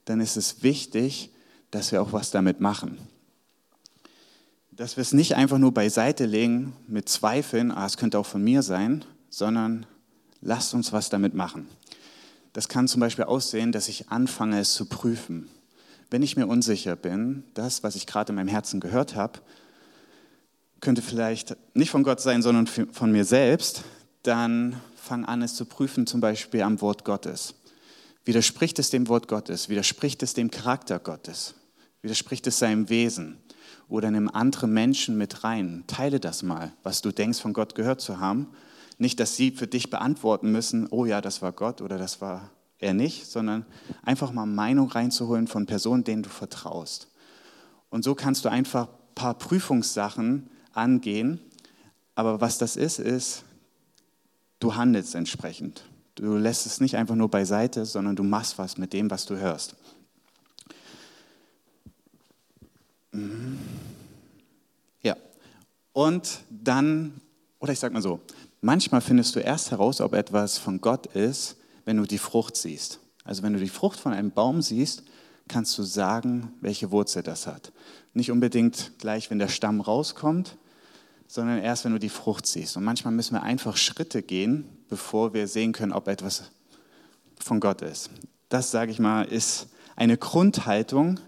dann 0.05 0.21
ist 0.21 0.37
es 0.37 0.63
wichtig, 0.63 1.31
dass 1.71 1.93
wir 1.93 2.03
auch 2.03 2.13
was 2.13 2.31
damit 2.31 2.61
machen. 2.61 2.99
Dass 4.73 4.97
wir 4.97 5.03
es 5.03 5.13
nicht 5.13 5.37
einfach 5.37 5.59
nur 5.59 5.73
beiseite 5.73 6.27
legen 6.27 6.73
mit 6.89 7.09
Zweifeln, 7.09 7.71
ah, 7.71 7.87
es 7.87 7.97
könnte 7.97 8.19
auch 8.19 8.27
von 8.27 8.43
mir 8.43 8.63
sein, 8.63 9.05
sondern 9.29 9.87
lasst 10.41 10.75
uns 10.75 10.93
was 10.93 11.11
damit 11.11 11.35
machen. 11.35 11.69
Das 12.53 12.69
kann 12.69 12.89
zum 12.89 13.01
Beispiel 13.01 13.27
aussehen, 13.27 13.73
dass 13.73 13.89
ich 13.89 14.09
anfange, 14.09 14.59
es 14.59 14.75
zu 14.75 14.87
prüfen. 14.87 15.49
Wenn 16.11 16.23
ich 16.23 16.37
mir 16.37 16.49
unsicher 16.49 16.97
bin, 16.97 17.45
das, 17.55 17.85
was 17.85 17.95
ich 17.95 18.07
gerade 18.07 18.31
in 18.31 18.37
meinem 18.37 18.49
Herzen 18.49 18.81
gehört 18.81 19.15
habe, 19.15 19.39
könnte 20.81 21.03
vielleicht 21.03 21.57
nicht 21.75 21.91
von 21.91 22.03
Gott 22.03 22.21
sein, 22.21 22.43
sondern 22.43 22.67
von 22.67 23.13
mir 23.13 23.25
selbst, 23.25 23.85
dann 24.23 24.81
fang 25.01 25.25
an, 25.25 25.43
es 25.43 25.55
zu 25.55 25.65
prüfen, 25.65 26.07
zum 26.07 26.21
Beispiel 26.21 26.63
am 26.63 26.81
Wort 26.81 27.05
Gottes. 27.05 27.55
Widerspricht 28.25 28.79
es 28.79 28.91
dem 28.91 29.09
Wort 29.09 29.29
Gottes? 29.29 29.69
Widerspricht 29.69 30.23
es 30.23 30.35
dem 30.35 30.51
Charakter 30.51 30.99
Gottes? 30.99 31.55
Widerspricht 32.03 32.47
es 32.47 32.59
seinem 32.59 32.89
Wesen? 32.89 33.39
Oder 33.89 34.11
nimm 34.11 34.29
andere 34.29 34.69
Menschen 34.69 35.19
mit 35.19 35.43
rein. 35.43 35.85
Teile 35.87 36.21
das 36.21 36.43
mal, 36.43 36.73
was 36.83 37.03
du 37.03 37.11
denkst, 37.11 37.41
von 37.41 37.53
Gott 37.53 37.75
gehört 37.75 38.01
zu 38.01 38.21
haben. 38.21 38.49
Nicht, 38.99 39.19
dass 39.19 39.37
sie 39.37 39.51
für 39.51 39.67
dich 39.67 39.91
beantworten 39.91 40.53
müssen, 40.53 40.87
oh 40.91 41.07
ja, 41.07 41.21
das 41.21 41.43
war 41.43 41.53
Gott 41.53 41.81
oder 41.81 41.99
das 41.99 42.21
war 42.21 42.51
er 42.79 42.95
nicht, 42.95 43.27
sondern 43.27 43.67
einfach 44.03 44.33
mal 44.33 44.47
Meinung 44.47 44.91
reinzuholen 44.91 45.47
von 45.47 45.67
Personen, 45.67 46.05
denen 46.05 46.23
du 46.23 46.29
vertraust. 46.29 47.09
Und 47.89 48.05
so 48.05 48.15
kannst 48.15 48.45
du 48.45 48.49
einfach 48.49 48.89
ein 48.89 49.15
paar 49.15 49.35
Prüfungssachen 49.35 50.49
angehen. 50.73 51.41
Aber 52.15 52.41
was 52.41 52.59
das 52.59 52.77
ist, 52.77 52.99
ist, 52.99 53.45
du 54.61 54.77
handelst 54.77 55.15
entsprechend. 55.15 55.85
Du 56.15 56.37
lässt 56.37 56.67
es 56.67 56.81
nicht 56.81 56.97
einfach 56.97 57.15
nur 57.15 57.29
beiseite, 57.29 57.85
sondern 57.85 58.15
du 58.15 58.23
machst 58.23 58.59
was 58.59 58.79
mit 58.79 58.93
dem, 58.93 59.11
was 59.11 59.27
du 59.27 59.37
hörst. 59.37 59.75
Mhm. 63.13 63.59
Ja, 65.03 65.17
und 65.93 66.41
dann, 66.51 67.21
oder 67.59 67.73
ich 67.73 67.79
sag 67.79 67.93
mal 67.93 68.03
so, 68.03 68.21
manchmal 68.61 69.01
findest 69.01 69.35
du 69.35 69.41
erst 69.41 69.71
heraus, 69.71 70.01
ob 70.01 70.13
etwas 70.13 70.59
von 70.59 70.81
Gott 70.81 71.07
ist, 71.07 71.57
wenn 71.85 71.97
du 71.97 72.05
die 72.05 72.19
Frucht 72.19 72.57
siehst. 72.57 73.01
Also 73.25 73.43
wenn 73.43 73.53
du 73.53 73.59
die 73.59 73.69
Frucht 73.69 73.99
von 73.99 74.13
einem 74.13 74.31
Baum 74.31 74.63
siehst, 74.63 75.03
kannst 75.49 75.77
du 75.79 75.83
sagen, 75.83 76.53
welche 76.61 76.91
Wurzel 76.91 77.23
das 77.23 77.47
hat. 77.47 77.73
Nicht 78.15 78.31
unbedingt 78.31 78.93
gleich, 78.99 79.31
wenn 79.31 79.39
der 79.39 79.49
Stamm 79.49 79.81
rauskommt, 79.81 80.57
sondern 81.31 81.59
erst, 81.59 81.85
wenn 81.85 81.93
du 81.93 82.01
die 82.01 82.09
Frucht 82.09 82.45
siehst. 82.45 82.77
Und 82.77 82.83
manchmal 82.83 83.15
müssen 83.15 83.35
wir 83.35 83.45
einfach 83.45 83.77
Schritte 83.77 84.21
gehen, 84.21 84.65
bevor 84.89 85.33
wir 85.33 85.47
sehen 85.47 85.73
können, 85.73 85.93
ob 85.93 86.09
etwas 86.09 86.51
von 87.39 87.61
Gott 87.61 87.83
ist. 87.83 88.11
Das, 88.49 88.73
sage 88.73 88.91
ich 88.91 88.99
mal, 88.99 89.23
ist 89.23 89.69
eine 89.95 90.17
Grundhaltung, 90.17 91.21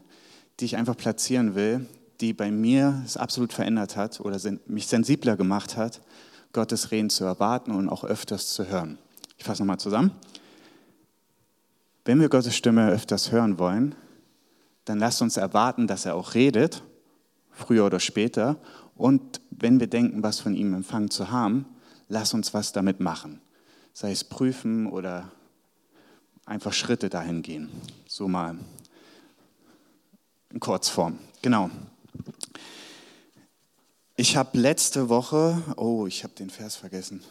die 0.58 0.64
ich 0.64 0.76
einfach 0.76 0.96
platzieren 0.96 1.54
will, 1.54 1.86
die 2.20 2.32
bei 2.32 2.50
mir 2.50 3.00
es 3.06 3.16
absolut 3.16 3.52
verändert 3.52 3.96
hat 3.96 4.18
oder 4.18 4.40
mich 4.66 4.88
sensibler 4.88 5.36
gemacht 5.36 5.76
hat, 5.76 6.00
Gottes 6.52 6.90
Reden 6.90 7.08
zu 7.08 7.24
erwarten 7.24 7.70
und 7.70 7.88
auch 7.88 8.02
öfters 8.02 8.54
zu 8.54 8.66
hören. 8.66 8.98
Ich 9.38 9.44
fasse 9.44 9.62
nochmal 9.62 9.78
zusammen. 9.78 10.10
Wenn 12.04 12.20
wir 12.20 12.28
Gottes 12.28 12.56
Stimme 12.56 12.90
öfters 12.90 13.30
hören 13.30 13.60
wollen, 13.60 13.94
dann 14.84 14.98
lasst 14.98 15.22
uns 15.22 15.36
erwarten, 15.36 15.86
dass 15.86 16.06
er 16.06 16.16
auch 16.16 16.34
redet, 16.34 16.82
früher 17.52 17.86
oder 17.86 18.00
später, 18.00 18.56
und 18.96 19.41
wenn 19.62 19.78
wir 19.78 19.86
denken, 19.86 20.22
was 20.22 20.40
von 20.40 20.54
ihm 20.54 20.74
empfangen 20.74 21.10
zu 21.10 21.30
haben, 21.30 21.66
lass 22.08 22.34
uns 22.34 22.52
was 22.52 22.72
damit 22.72 22.98
machen. 22.98 23.40
Sei 23.92 24.10
es 24.10 24.24
prüfen 24.24 24.86
oder 24.88 25.30
einfach 26.44 26.72
Schritte 26.72 27.08
dahin 27.08 27.42
gehen. 27.42 27.70
So 28.06 28.26
mal 28.26 28.56
in 30.50 30.58
Kurzform. 30.58 31.18
Genau. 31.42 31.70
Ich 34.16 34.36
habe 34.36 34.58
letzte 34.58 35.08
Woche, 35.08 35.62
oh, 35.76 36.06
ich 36.06 36.24
habe 36.24 36.34
den 36.34 36.50
Vers 36.50 36.74
vergessen. 36.74 37.22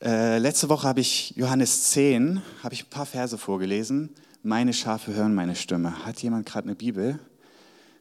Äh, 0.00 0.38
letzte 0.38 0.68
Woche 0.68 0.86
habe 0.86 1.00
ich 1.00 1.34
Johannes 1.36 1.90
10, 1.90 2.40
habe 2.62 2.74
ich 2.74 2.84
ein 2.84 2.90
paar 2.90 3.06
Verse 3.06 3.36
vorgelesen. 3.36 4.10
Meine 4.42 4.72
Schafe 4.72 5.14
hören 5.14 5.34
meine 5.34 5.56
Stimme. 5.56 6.04
Hat 6.04 6.22
jemand 6.22 6.46
gerade 6.46 6.68
eine 6.68 6.76
Bibel? 6.76 7.18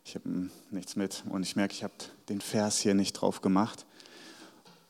Ich 0.04 0.16
habe 0.16 0.50
nichts 0.72 0.96
mit 0.96 1.24
und 1.30 1.44
ich 1.44 1.56
merke, 1.56 1.74
ich 1.74 1.84
habe 1.84 1.94
den 2.28 2.42
Vers 2.42 2.80
hier 2.80 2.94
nicht 2.94 3.14
drauf 3.14 3.42
gemacht. 3.42 3.86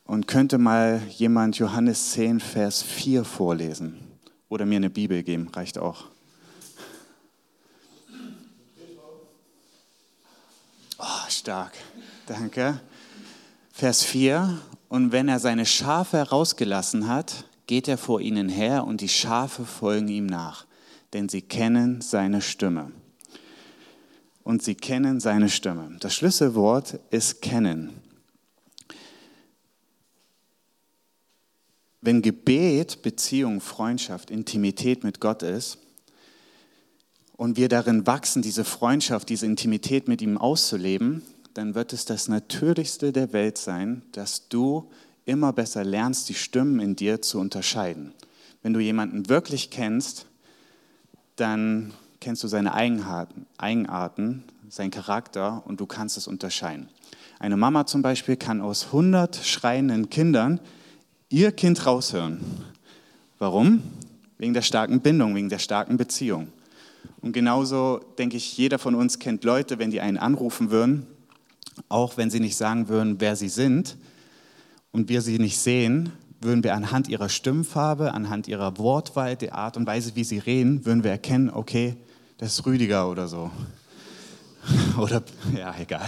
Und 0.05 0.27
könnte 0.27 0.57
mal 0.57 1.01
jemand 1.09 1.57
Johannes 1.57 2.11
10, 2.11 2.39
Vers 2.39 2.81
4 2.81 3.23
vorlesen 3.23 3.99
oder 4.49 4.65
mir 4.65 4.77
eine 4.77 4.89
Bibel 4.89 5.23
geben, 5.23 5.47
reicht 5.49 5.77
auch. 5.77 6.05
Oh, 10.97 11.29
stark, 11.29 11.73
danke. 12.25 12.79
Vers 13.71 14.03
4, 14.03 14.59
und 14.89 15.11
wenn 15.11 15.29
er 15.29 15.39
seine 15.39 15.65
Schafe 15.65 16.17
herausgelassen 16.17 17.07
hat, 17.07 17.45
geht 17.67 17.87
er 17.87 17.97
vor 17.97 18.19
ihnen 18.19 18.49
her 18.49 18.85
und 18.85 19.01
die 19.01 19.09
Schafe 19.09 19.65
folgen 19.65 20.09
ihm 20.09 20.25
nach, 20.25 20.65
denn 21.13 21.29
sie 21.29 21.41
kennen 21.41 22.01
seine 22.01 22.41
Stimme 22.41 22.91
und 24.43 24.63
sie 24.63 24.75
kennen 24.75 25.19
seine 25.19 25.49
Stimme. 25.49 25.97
Das 25.99 26.13
Schlüsselwort 26.13 26.99
ist 27.11 27.41
kennen. 27.41 27.91
Wenn 32.01 32.21
Gebet, 32.21 33.03
Beziehung, 33.03 33.61
Freundschaft, 33.61 34.31
Intimität 34.31 35.03
mit 35.03 35.19
Gott 35.19 35.43
ist 35.43 35.77
und 37.37 37.57
wir 37.57 37.69
darin 37.69 38.07
wachsen, 38.07 38.41
diese 38.41 38.63
Freundschaft, 38.63 39.29
diese 39.29 39.45
Intimität 39.45 40.07
mit 40.07 40.21
ihm 40.21 40.37
auszuleben, 40.37 41.21
dann 41.53 41.75
wird 41.75 41.93
es 41.93 42.05
das 42.05 42.27
Natürlichste 42.27 43.11
der 43.11 43.33
Welt 43.33 43.57
sein, 43.57 44.01
dass 44.13 44.47
du 44.49 44.89
immer 45.25 45.53
besser 45.53 45.83
lernst, 45.83 46.27
die 46.29 46.33
Stimmen 46.33 46.79
in 46.79 46.95
dir 46.95 47.21
zu 47.21 47.39
unterscheiden. 47.39 48.13
Wenn 48.63 48.73
du 48.73 48.79
jemanden 48.79 49.29
wirklich 49.29 49.69
kennst, 49.69 50.25
dann 51.35 51.93
kennst 52.21 52.43
du 52.43 52.47
seine 52.47 52.73
Eigenarten, 52.73 53.47
Eigenarten, 53.57 54.43
seinen 54.69 54.91
Charakter 54.91 55.63
und 55.65 55.81
du 55.81 55.87
kannst 55.87 56.17
es 56.17 56.27
unterscheiden. 56.27 56.87
Eine 57.39 57.57
Mama 57.57 57.87
zum 57.87 58.03
Beispiel 58.03 58.37
kann 58.37 58.61
aus 58.61 58.85
100 58.85 59.35
schreienden 59.37 60.09
Kindern 60.09 60.59
ihr 61.29 61.51
Kind 61.51 61.85
raushören. 61.85 62.39
Warum? 63.39 63.81
Wegen 64.37 64.53
der 64.53 64.61
starken 64.61 65.01
Bindung, 65.01 65.35
wegen 65.35 65.49
der 65.49 65.57
starken 65.57 65.97
Beziehung. 65.97 66.49
Und 67.21 67.33
genauso 67.33 67.99
denke 68.19 68.37
ich, 68.37 68.55
jeder 68.55 68.77
von 68.77 68.93
uns 68.93 69.17
kennt 69.17 69.43
Leute, 69.43 69.79
wenn 69.79 69.89
die 69.89 70.01
einen 70.01 70.17
anrufen 70.17 70.69
würden, 70.69 71.07
auch 71.89 72.17
wenn 72.17 72.29
sie 72.29 72.39
nicht 72.39 72.55
sagen 72.55 72.87
würden, 72.87 73.15
wer 73.19 73.35
sie 73.35 73.49
sind 73.49 73.97
und 74.91 75.09
wir 75.09 75.21
sie 75.21 75.39
nicht 75.39 75.57
sehen, 75.57 76.11
würden 76.39 76.63
wir 76.63 76.75
anhand 76.75 77.07
ihrer 77.07 77.29
Stimmfarbe, 77.29 78.13
anhand 78.13 78.47
ihrer 78.47 78.77
Wortwahl, 78.77 79.35
der 79.35 79.55
Art 79.55 79.77
und 79.77 79.87
Weise, 79.87 80.15
wie 80.15 80.23
sie 80.23 80.39
reden, 80.39 80.85
würden 80.85 81.03
wir 81.03 81.11
erkennen, 81.11 81.49
okay, 81.49 81.97
das 82.41 82.53
ist 82.53 82.65
Rüdiger 82.65 83.07
oder 83.07 83.27
so. 83.27 83.51
Oder, 84.97 85.21
ja, 85.55 85.75
egal. 85.79 86.07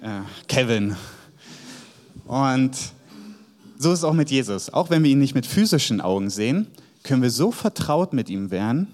Kevin. 0.48 0.96
Und 2.26 2.76
so 3.78 3.92
ist 3.92 4.00
es 4.00 4.04
auch 4.04 4.12
mit 4.12 4.30
Jesus. 4.30 4.72
Auch 4.72 4.90
wenn 4.90 5.04
wir 5.04 5.10
ihn 5.10 5.20
nicht 5.20 5.36
mit 5.36 5.46
physischen 5.46 6.00
Augen 6.00 6.30
sehen, 6.30 6.66
können 7.04 7.22
wir 7.22 7.30
so 7.30 7.52
vertraut 7.52 8.12
mit 8.12 8.28
ihm 8.28 8.50
werden, 8.50 8.88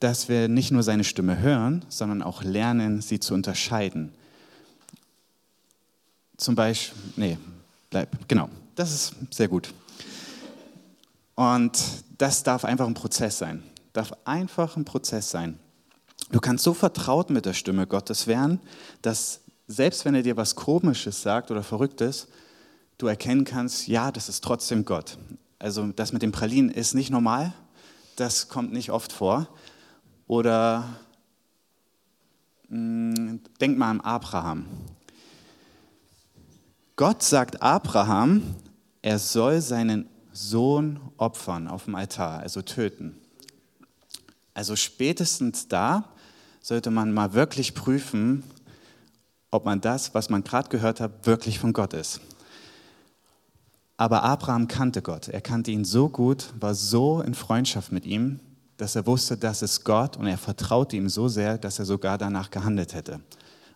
dass 0.00 0.30
wir 0.30 0.48
nicht 0.48 0.70
nur 0.70 0.82
seine 0.82 1.04
Stimme 1.04 1.38
hören, 1.38 1.84
sondern 1.90 2.22
auch 2.22 2.42
lernen, 2.42 3.02
sie 3.02 3.20
zu 3.20 3.34
unterscheiden. 3.34 4.10
Zum 6.38 6.54
Beispiel, 6.54 6.98
nee, 7.16 7.38
bleib, 7.90 8.08
genau, 8.26 8.48
das 8.74 8.92
ist 8.94 9.14
sehr 9.30 9.48
gut. 9.48 9.74
Und 11.34 11.78
das 12.16 12.42
darf 12.42 12.64
einfach 12.64 12.86
ein 12.86 12.94
Prozess 12.94 13.36
sein 13.36 13.62
darf 13.92 14.12
einfach 14.24 14.76
ein 14.76 14.84
Prozess 14.84 15.30
sein. 15.30 15.58
Du 16.30 16.40
kannst 16.40 16.64
so 16.64 16.74
vertraut 16.74 17.30
mit 17.30 17.46
der 17.46 17.54
Stimme 17.54 17.86
Gottes 17.86 18.26
werden, 18.26 18.60
dass 19.02 19.40
selbst 19.66 20.04
wenn 20.04 20.14
er 20.14 20.22
dir 20.22 20.36
was 20.36 20.54
Komisches 20.54 21.22
sagt 21.22 21.50
oder 21.50 21.62
Verrücktes, 21.62 22.28
du 22.98 23.06
erkennen 23.06 23.44
kannst, 23.44 23.88
ja, 23.88 24.12
das 24.12 24.28
ist 24.28 24.44
trotzdem 24.44 24.84
Gott. 24.84 25.18
Also 25.58 25.88
das 25.88 26.12
mit 26.12 26.22
den 26.22 26.32
Pralinen 26.32 26.70
ist 26.70 26.94
nicht 26.94 27.10
normal, 27.10 27.52
das 28.16 28.48
kommt 28.48 28.72
nicht 28.72 28.90
oft 28.90 29.12
vor. 29.12 29.48
Oder 30.26 30.88
mh, 32.68 33.16
hm, 33.16 33.40
denk 33.60 33.78
mal 33.78 33.90
an 33.90 34.00
Abraham. 34.00 34.66
Gott 36.96 37.22
sagt 37.22 37.62
Abraham, 37.62 38.42
er 39.02 39.18
soll 39.18 39.60
seinen 39.60 40.08
Sohn 40.32 41.00
opfern 41.16 41.66
auf 41.66 41.84
dem 41.86 41.94
Altar, 41.94 42.40
also 42.40 42.62
töten. 42.62 43.19
Also 44.60 44.76
spätestens 44.76 45.68
da 45.68 46.04
sollte 46.60 46.90
man 46.90 47.14
mal 47.14 47.32
wirklich 47.32 47.72
prüfen, 47.72 48.42
ob 49.50 49.64
man 49.64 49.80
das, 49.80 50.12
was 50.12 50.28
man 50.28 50.44
gerade 50.44 50.68
gehört 50.68 51.00
hat, 51.00 51.24
wirklich 51.24 51.58
von 51.58 51.72
Gott 51.72 51.94
ist. 51.94 52.20
Aber 53.96 54.22
Abraham 54.22 54.68
kannte 54.68 55.00
Gott. 55.00 55.28
Er 55.28 55.40
kannte 55.40 55.70
ihn 55.70 55.86
so 55.86 56.10
gut, 56.10 56.52
war 56.60 56.74
so 56.74 57.22
in 57.22 57.32
Freundschaft 57.32 57.90
mit 57.90 58.04
ihm, 58.04 58.38
dass 58.76 58.96
er 58.96 59.06
wusste, 59.06 59.38
das 59.38 59.62
ist 59.62 59.82
Gott 59.84 60.18
und 60.18 60.26
er 60.26 60.36
vertraute 60.36 60.94
ihm 60.94 61.08
so 61.08 61.26
sehr, 61.26 61.56
dass 61.56 61.78
er 61.78 61.86
sogar 61.86 62.18
danach 62.18 62.50
gehandelt 62.50 62.92
hätte. 62.92 63.20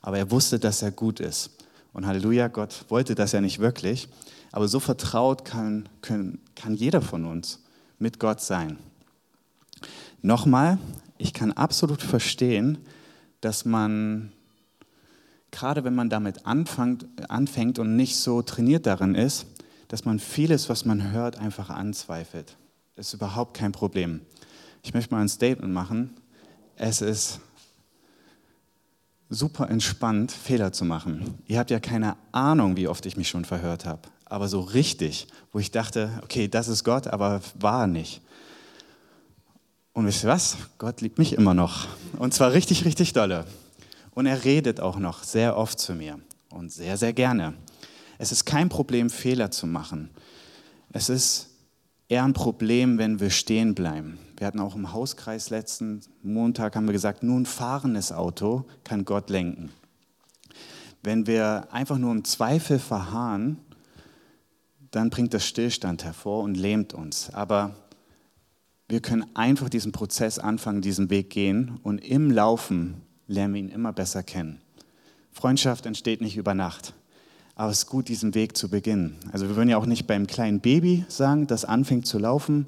Aber 0.03 0.19
er 0.19 0.31
wusste, 0.31 0.59
dass 0.59 0.83
er 0.83 0.91
gut 0.91 1.19
ist. 1.19 1.49
Und 1.95 2.07
Halleluja, 2.07 2.49
Gott 2.49 2.85
wollte 2.91 3.15
das 3.15 3.33
ja 3.33 3.41
nicht 3.41 3.59
wirklich. 3.59 4.07
Aber 4.53 4.69
so 4.69 4.81
vertraut 4.81 5.47
kann, 5.47 5.89
kann, 6.03 6.41
kann 6.55 6.75
jeder 6.75 7.01
von 7.01 7.25
uns 7.25 7.61
mit 7.99 8.21
Gott 8.21 8.43
sein. 8.43 8.77
Nochmal, 10.25 10.79
ich 11.19 11.35
kann 11.35 11.53
absolut 11.53 12.01
verstehen, 12.01 12.79
dass 13.43 13.67
man, 13.67 14.33
gerade 15.51 15.85
wenn 15.85 15.95
man 15.95 16.09
damit 16.09 16.47
anfängt, 16.47 17.07
anfängt 17.29 17.79
und 17.79 17.95
nicht 17.95 18.17
so 18.17 18.41
trainiert 18.41 18.87
darin 18.87 19.15
ist, 19.15 19.45
dass 19.89 20.07
man 20.07 20.19
vieles, 20.19 20.71
was 20.71 20.87
man 20.87 21.13
hört, 21.13 21.37
einfach 21.37 21.69
anzweifelt. 21.69 22.57
Das 22.97 23.09
ist 23.09 23.13
überhaupt 23.13 23.55
kein 23.55 23.73
Problem. 23.73 24.23
Ich 24.83 24.95
möchte 24.95 25.15
mal 25.15 25.21
ein 25.21 25.29
Statement 25.29 25.75
machen. 25.75 26.17
Es 26.77 27.03
ist 27.03 27.41
super 29.29 29.69
entspannt, 29.69 30.33
Fehler 30.33 30.73
zu 30.73 30.87
machen. 30.87 31.35
Ihr 31.47 31.59
habt 31.59 31.71
ja 31.71 31.81
keine 31.81 32.17
Ahnung, 32.33 32.79
wie 32.79 32.89
oft 32.89 33.05
ich 33.05 33.19
mich 33.19 33.29
schon 33.29 33.45
verhört 33.45 33.85
habe. 33.85 34.09
Aber 34.25 34.49
so 34.49 34.61
richtig, 34.61 35.29
wo 35.53 35.59
ich 35.59 35.71
dachte, 35.71 36.19
okay, 36.23 36.49
das 36.49 36.69
ist 36.69 36.83
Gott, 36.83 37.09
aber 37.09 37.43
war 37.61 37.87
nicht. 37.87 38.23
Und 39.95 40.07
wisst 40.07 40.25
ihr 40.25 40.29
was? 40.29 40.57
Gott 40.79 41.01
liebt 41.03 41.19
mich 41.19 41.35
immer 41.35 41.55
noch. 41.55 41.87
Und 42.19 42.35
zwar 42.35 42.53
richtig, 42.53 42.85
richtig 42.85 43.13
dolle. 43.13 43.47
Und 44.11 44.27
er 44.27 44.45
redet 44.45 44.81
auch 44.81 44.99
noch 44.99 45.23
sehr 45.23 45.57
oft 45.57 45.79
zu 45.79 45.95
mir 45.95 46.19
und 46.51 46.73
sehr, 46.73 46.97
sehr 46.97 47.13
gerne. 47.13 47.55
Es 48.19 48.33
ist 48.33 48.45
kein 48.45 48.69
Problem, 48.69 49.09
Fehler 49.09 49.53
zu 49.53 49.69
machen. 49.69 50.11
Es 50.93 51.09
ist 51.09 51.51
eher 52.09 52.25
ein 52.25 52.33
Problem, 52.33 52.99
wenn 52.99 53.21
wir 53.21 53.31
stehen 53.31 53.77
bleiben. 53.77 54.19
Wir 54.37 54.49
hatten 54.49 54.59
auch 54.59 54.75
im 54.75 54.93
Hauskreis 54.93 55.51
letzten 55.51 56.01
Montag, 56.25 56.75
haben 56.75 56.87
wir 56.87 56.93
gesagt, 56.93 57.23
nur 57.23 57.39
ein 57.39 57.47
fahrendes 57.47 58.11
Auto 58.11 58.65
kann 58.83 59.05
Gott 59.05 59.31
lenken. 59.31 59.71
Wenn 61.05 61.29
wir 61.29 61.69
einfach 61.71 61.99
nur 61.99 62.11
im 62.11 62.25
Zweifel 62.25 62.81
verharren, 62.81 63.61
dann 64.91 65.11
bringt 65.11 65.35
das 65.35 65.47
Stillstand 65.47 66.03
hervor 66.03 66.43
und 66.43 66.57
lähmt 66.57 66.95
uns. 66.95 67.31
Aber 67.33 67.77
wir 68.89 69.01
können 69.01 69.25
einfach 69.35 69.69
diesen 69.69 69.93
Prozess 69.93 70.39
anfangen, 70.39 70.83
diesen 70.83 71.11
Weg 71.11 71.31
gehen 71.31 71.79
und 71.83 71.99
im 71.99 72.31
Laufen 72.31 73.03
lernen 73.27 73.55
wir 73.55 73.61
ihn 73.61 73.69
immer 73.71 73.93
besser 73.93 74.23
kennen. 74.23 74.61
Freundschaft 75.33 75.87
entsteht 75.87 76.21
nicht 76.21 76.37
über 76.37 76.55
Nacht, 76.55 76.93
aber 77.55 77.71
es 77.71 77.79
ist 77.79 77.87
gut, 77.87 78.09
diesen 78.09 78.35
Weg 78.35 78.57
zu 78.57 78.69
beginnen. 78.69 79.17
Also 79.33 79.49
wir 79.49 79.57
würden 79.57 79.69
ja 79.69 79.79
auch 79.79 79.87
nicht 79.87 80.07
beim 80.07 80.27
kleinen 80.27 80.61
Baby 80.61 81.05
sagen, 81.09 81.47
das 81.47 81.65
anfängt 81.65 82.07
zu 82.07 82.19
laufen, 82.19 82.67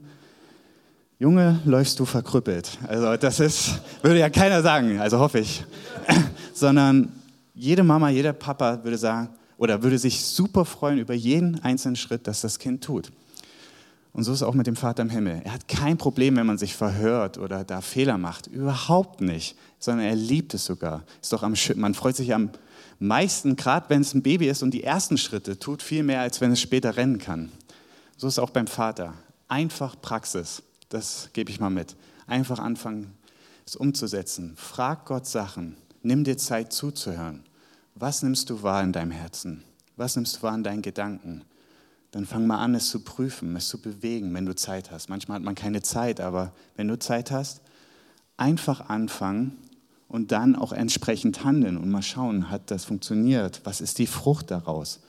Junge, 1.18 1.60
läufst 1.64 1.98
du 1.98 2.04
verkrüppelt. 2.04 2.76
Also 2.86 3.16
das 3.16 3.40
ist, 3.40 3.80
würde 4.02 4.18
ja 4.18 4.28
keiner 4.28 4.60
sagen, 4.60 5.00
also 5.00 5.18
hoffe 5.18 5.38
ich. 5.38 5.64
Sondern 6.52 7.10
jede 7.54 7.82
Mama, 7.82 8.10
jeder 8.10 8.34
Papa 8.34 8.84
würde 8.84 8.98
sagen, 8.98 9.30
oder 9.56 9.82
würde 9.82 9.98
sich 9.98 10.22
super 10.22 10.66
freuen 10.66 10.98
über 10.98 11.14
jeden 11.14 11.62
einzelnen 11.64 11.96
Schritt, 11.96 12.26
dass 12.26 12.42
das 12.42 12.58
Kind 12.58 12.84
tut. 12.84 13.10
Und 14.16 14.24
so 14.24 14.32
ist 14.32 14.38
es 14.38 14.42
auch 14.42 14.54
mit 14.54 14.66
dem 14.66 14.76
Vater 14.76 15.02
im 15.02 15.10
Himmel. 15.10 15.42
Er 15.44 15.52
hat 15.52 15.68
kein 15.68 15.98
Problem, 15.98 16.36
wenn 16.36 16.46
man 16.46 16.56
sich 16.56 16.74
verhört 16.74 17.36
oder 17.36 17.64
da 17.64 17.82
Fehler 17.82 18.16
macht. 18.16 18.46
Überhaupt 18.46 19.20
nicht. 19.20 19.58
Sondern 19.78 20.06
er 20.06 20.16
liebt 20.16 20.54
es 20.54 20.64
sogar. 20.64 21.04
Ist 21.20 21.34
doch 21.34 21.42
am, 21.42 21.52
man 21.74 21.92
freut 21.92 22.16
sich 22.16 22.32
am 22.32 22.48
meisten, 22.98 23.56
gerade 23.56 23.90
wenn 23.90 24.00
es 24.00 24.14
ein 24.14 24.22
Baby 24.22 24.48
ist 24.48 24.62
und 24.62 24.70
die 24.70 24.82
ersten 24.82 25.18
Schritte 25.18 25.58
tut, 25.58 25.82
viel 25.82 26.02
mehr, 26.02 26.22
als 26.22 26.40
wenn 26.40 26.50
es 26.50 26.62
später 26.62 26.96
rennen 26.96 27.18
kann. 27.18 27.52
So 28.16 28.26
ist 28.26 28.34
es 28.34 28.38
auch 28.38 28.48
beim 28.48 28.66
Vater. 28.66 29.12
Einfach 29.48 30.00
Praxis. 30.00 30.62
Das 30.88 31.28
gebe 31.34 31.50
ich 31.50 31.60
mal 31.60 31.68
mit. 31.68 31.94
Einfach 32.26 32.58
anfangen, 32.58 33.12
es 33.66 33.76
umzusetzen. 33.76 34.54
Frag 34.56 35.04
Gott 35.04 35.26
Sachen. 35.26 35.76
Nimm 36.02 36.24
dir 36.24 36.38
Zeit 36.38 36.72
zuzuhören. 36.72 37.44
Was 37.94 38.22
nimmst 38.22 38.48
du 38.48 38.62
wahr 38.62 38.82
in 38.82 38.94
deinem 38.94 39.10
Herzen? 39.10 39.62
Was 39.96 40.16
nimmst 40.16 40.38
du 40.38 40.42
wahr 40.42 40.54
in 40.54 40.64
deinen 40.64 40.80
Gedanken? 40.80 41.44
Dann 42.16 42.24
fang 42.24 42.46
mal 42.46 42.56
an, 42.56 42.74
es 42.74 42.88
zu 42.88 43.00
prüfen, 43.00 43.54
es 43.56 43.68
zu 43.68 43.78
bewegen, 43.78 44.32
wenn 44.32 44.46
du 44.46 44.54
Zeit 44.54 44.90
hast. 44.90 45.10
Manchmal 45.10 45.36
hat 45.36 45.42
man 45.42 45.54
keine 45.54 45.82
Zeit, 45.82 46.18
aber 46.18 46.54
wenn 46.74 46.88
du 46.88 46.98
Zeit 46.98 47.30
hast, 47.30 47.60
einfach 48.38 48.88
anfangen 48.88 49.58
und 50.08 50.32
dann 50.32 50.56
auch 50.56 50.72
entsprechend 50.72 51.44
handeln 51.44 51.76
und 51.76 51.90
mal 51.90 52.00
schauen, 52.00 52.48
hat 52.48 52.70
das 52.70 52.86
funktioniert? 52.86 53.60
Was 53.64 53.82
ist 53.82 53.98
die 53.98 54.06
Frucht 54.06 54.50
daraus? 54.50 55.00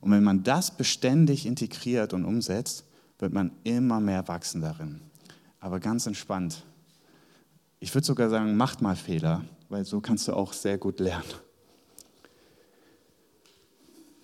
Und 0.00 0.10
wenn 0.12 0.24
man 0.24 0.42
das 0.42 0.74
beständig 0.74 1.44
integriert 1.44 2.14
und 2.14 2.24
umsetzt, 2.24 2.84
wird 3.18 3.34
man 3.34 3.50
immer 3.64 4.00
mehr 4.00 4.26
wachsen 4.26 4.62
darin. 4.62 5.02
Aber 5.60 5.80
ganz 5.80 6.06
entspannt. 6.06 6.64
Ich 7.78 7.94
würde 7.94 8.06
sogar 8.06 8.30
sagen, 8.30 8.56
macht 8.56 8.80
mal 8.80 8.96
Fehler, 8.96 9.44
weil 9.68 9.84
so 9.84 10.00
kannst 10.00 10.28
du 10.28 10.32
auch 10.32 10.54
sehr 10.54 10.78
gut 10.78 10.98
lernen. 10.98 11.28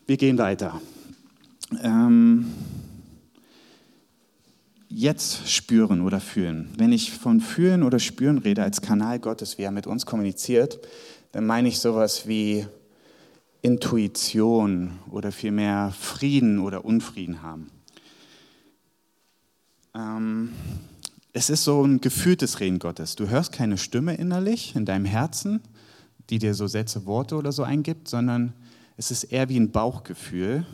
Wir 0.06 0.16
gehen 0.16 0.38
weiter 0.38 0.80
ähm, 1.82 2.46
jetzt 4.88 5.48
spüren 5.48 6.00
oder 6.00 6.20
fühlen. 6.20 6.68
Wenn 6.76 6.92
ich 6.92 7.12
von 7.12 7.40
fühlen 7.40 7.82
oder 7.82 7.98
spüren 7.98 8.38
rede 8.38 8.62
als 8.62 8.80
Kanal 8.80 9.18
Gottes, 9.20 9.56
wie 9.56 9.62
er 9.62 9.70
mit 9.70 9.86
uns 9.86 10.04
kommuniziert, 10.04 10.80
dann 11.32 11.46
meine 11.46 11.68
ich 11.68 11.78
sowas 11.78 12.26
wie 12.26 12.66
Intuition 13.62 14.98
oder 15.10 15.32
vielmehr 15.32 15.92
Frieden 15.98 16.58
oder 16.58 16.84
Unfrieden 16.84 17.42
haben. 17.42 17.70
Ähm, 19.94 20.50
es 21.32 21.50
ist 21.50 21.64
so 21.64 21.84
ein 21.84 22.00
gefühltes 22.00 22.58
Reden 22.58 22.78
Gottes. 22.78 23.14
Du 23.14 23.28
hörst 23.28 23.52
keine 23.52 23.78
Stimme 23.78 24.14
innerlich 24.14 24.74
in 24.74 24.84
deinem 24.84 25.04
Herzen, 25.04 25.60
die 26.30 26.38
dir 26.38 26.54
so 26.54 26.66
Sätze, 26.66 27.06
Worte 27.06 27.36
oder 27.36 27.52
so 27.52 27.62
eingibt, 27.62 28.08
sondern 28.08 28.52
es 28.96 29.10
ist 29.10 29.24
eher 29.24 29.48
wie 29.48 29.58
ein 29.58 29.70
Bauchgefühl, 29.70 30.66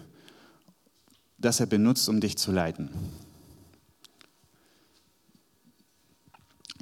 das 1.38 1.61
er 1.61 1.66
benutzt, 1.66 2.09
um 2.09 2.20
dich 2.20 2.37
zu 2.37 2.53
leiten. 2.53 2.90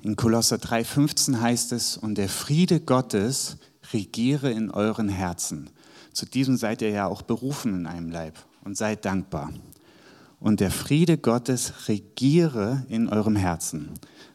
In 0.02 0.16
Kolosser 0.16 0.56
3,15 0.56 1.40
heißt 1.40 1.72
es, 1.72 1.96
und 1.96 2.16
der 2.16 2.28
Friede 2.28 2.80
Gottes 2.80 3.56
regiere 3.92 4.50
in 4.50 4.70
euren 4.70 5.08
Herzen. 5.08 5.70
Zu 6.12 6.26
diesem 6.26 6.56
seid 6.56 6.82
ihr 6.82 6.90
ja 6.90 7.06
auch 7.06 7.22
berufen 7.22 7.74
in 7.74 7.86
einem 7.86 8.10
Leib 8.10 8.38
und 8.64 8.76
seid 8.76 9.04
dankbar. 9.04 9.52
Und 10.40 10.60
der 10.60 10.70
Friede 10.70 11.16
Gottes 11.16 11.88
regiere 11.88 12.84
in 12.88 13.08
eurem 13.08 13.34
Herzen. 13.34 13.90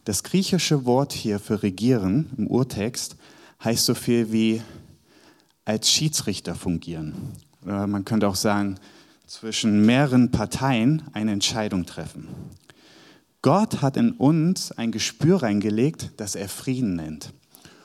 Das 0.06 0.24
griechische 0.24 0.86
Wort 0.86 1.14
hier 1.14 1.40
für 1.40 1.62
regieren 1.62 2.32
im 2.36 2.48
Urtext 2.48 3.16
heißt 3.64 3.86
so 3.86 3.94
viel 3.94 4.32
wie 4.32 4.64
als 5.66 5.90
Schiedsrichter 5.90 6.56
fungieren. 6.56 7.14
Oder 7.64 7.86
man 7.86 8.06
könnte 8.06 8.28
auch 8.28 8.36
sagen, 8.36 8.80
zwischen 9.30 9.86
mehreren 9.86 10.32
Parteien 10.32 11.04
eine 11.14 11.32
Entscheidung 11.32 11.86
treffen. 11.86 12.28
Gott 13.44 13.84
hat 13.84 13.96
in 13.96 14.14
uns 14.14 14.72
ein 14.72 14.92
Gespür 14.92 15.44
reingelegt, 15.44 16.12
das 16.18 16.34
er 16.34 16.50
Frieden 16.50 16.96
nennt. 16.96 17.32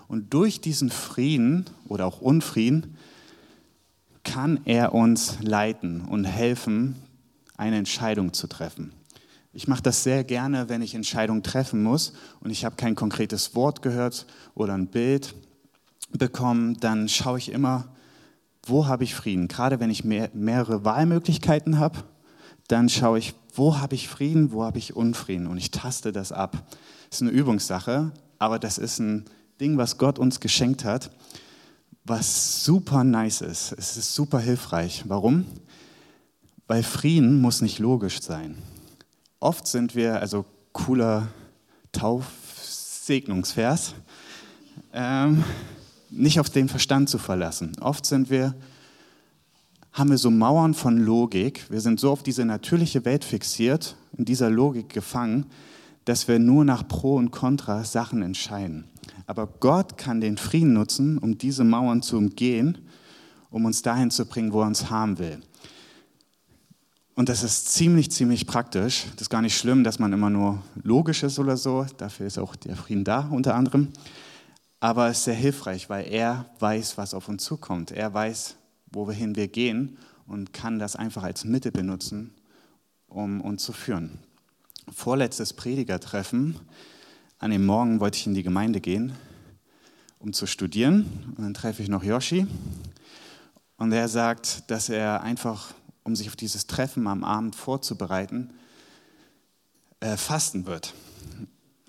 Und 0.09 0.33
durch 0.33 0.63
diesen 0.63 0.91
Frieden 0.91 1.67
oder 1.87 2.07
auch 2.07 2.23
Unfrieden 2.23 2.97
kann 4.25 4.61
er 4.65 4.95
uns 4.95 5.37
leiten 5.43 6.01
und 6.01 6.25
helfen, 6.25 6.97
eine 7.59 7.77
Entscheidung 7.77 8.33
zu 8.33 8.47
treffen. 8.47 8.93
Ich 9.53 9.69
mache 9.69 9.83
das 9.83 10.03
sehr 10.03 10.25
gerne, 10.25 10.71
wenn 10.71 10.81
ich 10.81 10.95
Entscheidungen 10.95 11.43
treffen 11.43 11.83
muss 11.83 12.15
und 12.41 12.51
ich 12.51 12.65
habe 12.65 12.77
kein 12.77 12.95
konkretes 12.95 13.55
Wort 13.55 13.83
gehört 13.83 14.27
oder 14.55 14.73
ein 14.73 14.87
Bild 14.87 15.35
bekommen, 16.11 16.81
dann 16.81 17.09
schaue 17.09 17.39
ich 17.39 17.53
immer, 17.53 17.94
wo 18.67 18.87
habe 18.87 19.05
ich 19.05 19.15
Frieden? 19.15 19.49
Gerade 19.49 19.81
wenn 19.81 19.91
ich 19.91 20.05
mehr, 20.05 20.31
mehrere 20.33 20.85
Wahlmöglichkeiten 20.85 21.79
habe, 21.79 22.05
dann 22.69 22.89
schaue 22.89 23.19
ich, 23.19 23.35
wo 23.55 23.79
habe 23.79 23.95
ich 23.95 24.09
Frieden, 24.09 24.53
wo 24.53 24.65
habe 24.65 24.79
ich 24.79 24.97
Unfrieden 24.97 25.47
und 25.47 25.59
ich 25.59 25.71
taste 25.71 26.13
das 26.13 26.33
ab. 26.33 26.53
Das 27.11 27.21
ist 27.21 27.23
eine 27.23 27.31
Übungssache, 27.31 28.13
aber 28.39 28.59
das 28.59 28.79
ist 28.79 28.99
ein 28.99 29.27
Ding, 29.61 29.79
was 29.79 29.99
Gott 29.99 30.19
uns 30.19 30.41
geschenkt 30.41 30.85
hat, 30.85 31.11
was 32.05 32.65
super 32.65 33.05
nice 33.05 33.41
ist. 33.41 33.73
Es 33.73 33.97
ist 33.97 34.15
super 34.15 34.39
hilfreich. 34.39 35.05
Warum? 35.07 35.47
Weil 36.67 36.83
Frieden 36.83 37.41
muss 37.41 37.63
nicht 37.63 37.79
logisch 37.79 38.21
sein. 38.21 38.59
Oft 39.41 39.67
sind 39.67 39.95
wir, 39.95 40.21
also 40.21 40.45
cooler 40.73 41.29
Taufsegnungsvers, 41.93 43.95
ähm, 44.93 45.45
nicht 46.17 46.41
auf 46.41 46.51
den 46.51 46.69
Verstand 46.69 47.09
zu 47.09 47.19
verlassen. 47.19 47.73
Oft 47.81 48.07
sind 48.07 48.31
wir, 48.31 48.55
haben 49.93 50.11
wir 50.11 50.19
so 50.19 50.31
Mauern 50.31 50.75
von 50.75 50.99
Logik. 50.99 51.71
Wir 51.71 51.81
sind 51.81 52.01
so 52.01 52.11
auf 52.11 52.23
diese 52.23 52.45
natürliche 52.45 53.05
Welt 53.05 53.25
fixiert, 53.25 53.97
in 54.17 54.25
dieser 54.25 54.51
Logik 54.51 54.89
gefangen, 54.89 55.47
dass 56.05 56.29
wir 56.29 56.39
nur 56.39 56.65
nach 56.65 56.87
Pro 56.87 57.17
und 57.17 57.31
Contra 57.31 57.85
Sachen 57.85 58.23
entscheiden. 58.23 58.85
Aber 59.27 59.47
Gott 59.47 59.97
kann 59.97 60.21
den 60.21 60.37
Frieden 60.37 60.75
nutzen, 60.75 61.19
um 61.19 61.39
diese 61.39 61.65
Mauern 61.65 62.03
zu 62.03 62.17
umgehen, 62.19 62.79
um 63.51 63.65
uns 63.65 63.83
dahin 63.83 64.11
zu 64.11 64.27
bringen, 64.27 64.53
wo 64.53 64.61
er 64.61 64.67
uns 64.67 64.91
haben 64.91 65.19
will. 65.19 65.41
Und 67.15 67.29
das 67.29 67.43
ist 67.45 67.73
ziemlich, 67.73 68.11
ziemlich 68.11 68.47
praktisch. 68.47 69.05
Das 69.13 69.23
ist 69.23 69.31
gar 69.31 69.43
nicht 69.43 69.57
schlimm, 69.57 69.85
dass 69.85 69.99
man 69.99 70.13
immer 70.13 70.31
nur 70.31 70.63
logisch 70.83 71.23
ist 71.23 71.39
oder 71.39 71.57
so. 71.57 71.87
Dafür 71.97 72.27
ist 72.27 72.39
auch 72.39 72.57
der 72.57 72.77
Frieden 72.77 73.05
da, 73.05 73.29
unter 73.31 73.55
anderem. 73.55 73.89
Aber 74.85 75.09
es 75.09 75.17
ist 75.17 75.25
sehr 75.25 75.35
hilfreich, 75.35 75.89
weil 75.89 76.13
er 76.13 76.45
weiß, 76.59 76.99
was 76.99 77.15
auf 77.15 77.31
uns 77.31 77.43
zukommt. 77.43 77.91
Er 77.91 78.13
weiß, 78.13 78.57
wohin 78.93 79.35
wir 79.35 79.49
gehen 79.49 79.97
und 80.27 80.53
kann 80.53 80.79
das 80.79 80.95
einfach 80.95 81.23
als 81.23 81.47
Mittel 81.47 81.73
benutzen, 81.73 82.35
um 83.07 83.41
uns 83.41 83.65
zu 83.65 83.73
führen. 83.73 84.19
Vorletztes 84.95 85.55
Predigertreffen. 85.55 86.61
An 87.39 87.51
dem 87.51 87.65
Morgen 87.65 87.99
wollte 87.99 88.19
ich 88.19 88.27
in 88.27 88.35
die 88.35 88.43
Gemeinde 88.43 88.83
gehen, 88.83 89.15
um 90.19 90.35
zu 90.35 90.47
studieren. 90.47 91.33
Und 91.35 91.45
dann 91.45 91.55
treffe 91.55 91.83
ich 91.83 91.89
noch 91.89 92.05
Yoshi. 92.05 92.47
Und 93.79 93.91
er 93.91 94.09
sagt, 94.09 94.71
dass 94.71 94.91
er 94.91 95.23
einfach 95.23 95.73
um 96.03 96.15
sich 96.15 96.29
auf 96.29 96.37
dieses 96.37 96.67
Treffen 96.67 97.07
am 97.07 97.25
Abend 97.25 97.57
vorzubereiten, 97.57 98.53
äh, 100.01 100.19
fasten 100.19 100.67
wird. 100.67 100.93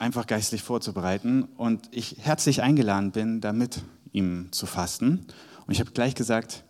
Einfach 0.06 0.28
geistlich 0.28 0.62
vorzubereiten. 0.64 1.44
Und 1.58 1.90
ich 1.92 2.18
herzlich 2.22 2.62
eingeladen 2.62 3.12
bin, 3.12 3.42
da 3.42 3.54
mit 3.54 3.82
ihm 4.12 4.48
zu 4.52 4.66
fasten. 4.66 5.26
Und 5.66 5.74
ich 5.74 5.80
habe 5.80 5.92
gleich 5.92 6.16
gesagt, 6.16 6.64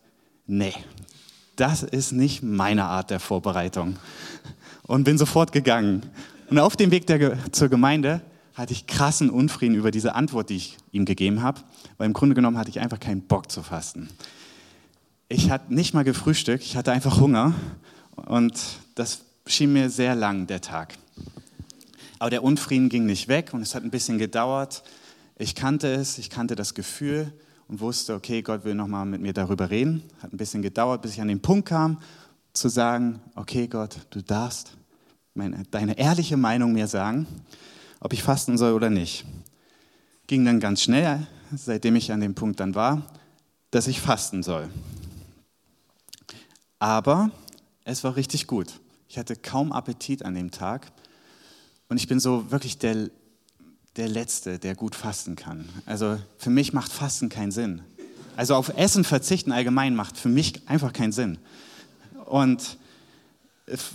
nee, 0.47 0.73
das 1.55 1.83
ist 1.83 2.11
nicht 2.11 2.43
meine 2.43 2.85
Art 2.85 3.09
der 3.09 3.19
Vorbereitung. 3.19 3.97
Und 4.83 5.03
bin 5.03 5.17
sofort 5.17 5.51
gegangen. 5.51 6.03
Und 6.49 6.59
auf 6.59 6.75
dem 6.75 6.91
Weg 6.91 7.07
der, 7.07 7.37
zur 7.51 7.69
Gemeinde 7.69 8.21
hatte 8.53 8.73
ich 8.73 8.87
krassen 8.87 9.29
Unfrieden 9.29 9.75
über 9.75 9.91
diese 9.91 10.15
Antwort, 10.15 10.49
die 10.49 10.55
ich 10.55 10.77
ihm 10.91 11.05
gegeben 11.05 11.41
habe, 11.41 11.61
weil 11.97 12.05
im 12.05 12.13
Grunde 12.13 12.35
genommen 12.35 12.57
hatte 12.57 12.69
ich 12.69 12.79
einfach 12.79 12.99
keinen 12.99 13.21
Bock 13.21 13.51
zu 13.51 13.63
fasten 13.63 14.09
ich 15.29 15.49
hatte 15.49 15.73
nicht 15.73 15.93
mal 15.93 16.03
gefrühstückt, 16.03 16.63
ich 16.63 16.77
hatte 16.77 16.91
einfach 16.91 17.19
Hunger 17.19 17.53
und 18.15 18.53
das 18.95 19.21
schien 19.47 19.73
mir 19.73 19.89
sehr 19.89 20.15
lang, 20.15 20.47
der 20.47 20.61
Tag. 20.61 20.95
Aber 22.19 22.29
der 22.29 22.43
Unfrieden 22.43 22.89
ging 22.89 23.05
nicht 23.05 23.27
weg 23.27 23.53
und 23.53 23.61
es 23.61 23.75
hat 23.75 23.83
ein 23.83 23.91
bisschen 23.91 24.17
gedauert. 24.17 24.83
Ich 25.37 25.55
kannte 25.55 25.93
es, 25.93 26.17
ich 26.17 26.29
kannte 26.29 26.55
das 26.55 26.73
Gefühl 26.73 27.33
und 27.67 27.79
wusste, 27.79 28.13
okay, 28.13 28.41
Gott 28.41 28.63
will 28.63 28.75
nochmal 28.75 29.05
mit 29.05 29.21
mir 29.21 29.33
darüber 29.33 29.69
reden. 29.69 30.03
Hat 30.21 30.31
ein 30.31 30.37
bisschen 30.37 30.61
gedauert, 30.61 31.01
bis 31.01 31.13
ich 31.13 31.21
an 31.21 31.27
den 31.27 31.41
Punkt 31.41 31.67
kam, 31.67 31.99
zu 32.53 32.69
sagen, 32.69 33.19
okay 33.35 33.67
Gott, 33.67 33.97
du 34.11 34.21
darfst 34.21 34.71
meine, 35.33 35.63
deine 35.71 35.97
ehrliche 35.97 36.37
Meinung 36.37 36.71
mir 36.71 36.87
sagen, 36.87 37.27
ob 37.99 38.13
ich 38.13 38.23
fasten 38.23 38.57
soll 38.57 38.73
oder 38.73 38.89
nicht. 38.89 39.25
Ging 40.27 40.45
dann 40.45 40.59
ganz 40.59 40.81
schnell, 40.81 41.27
seitdem 41.53 41.95
ich 41.95 42.11
an 42.11 42.21
dem 42.21 42.33
Punkt 42.33 42.59
dann 42.59 42.75
war, 42.75 43.01
dass 43.71 43.87
ich 43.87 43.99
fasten 43.99 44.41
soll. 44.41 44.69
Aber 46.79 47.31
es 47.83 48.03
war 48.03 48.15
richtig 48.15 48.47
gut. 48.47 48.79
Ich 49.09 49.17
hatte 49.17 49.35
kaum 49.35 49.71
Appetit 49.71 50.23
an 50.23 50.33
dem 50.33 50.51
Tag 50.51 50.91
und 51.89 51.97
ich 51.97 52.07
bin 52.07 52.19
so 52.19 52.51
wirklich 52.51 52.77
der, 52.77 53.09
der 53.95 54.09
Letzte, 54.09 54.59
der 54.59 54.75
gut 54.75 54.95
fasten 54.95 55.35
kann. 55.35 55.69
Also 55.85 56.17
für 56.37 56.49
mich 56.49 56.73
macht 56.73 56.91
Fasten 56.91 57.29
keinen 57.29 57.51
Sinn. 57.51 57.81
Also 58.35 58.55
auf 58.55 58.69
Essen 58.77 59.03
verzichten 59.03 59.51
allgemein 59.51 59.95
macht 59.95 60.17
für 60.17 60.29
mich 60.29 60.67
einfach 60.67 60.91
keinen 60.91 61.11
Sinn. 61.11 61.37
Und 62.25 62.77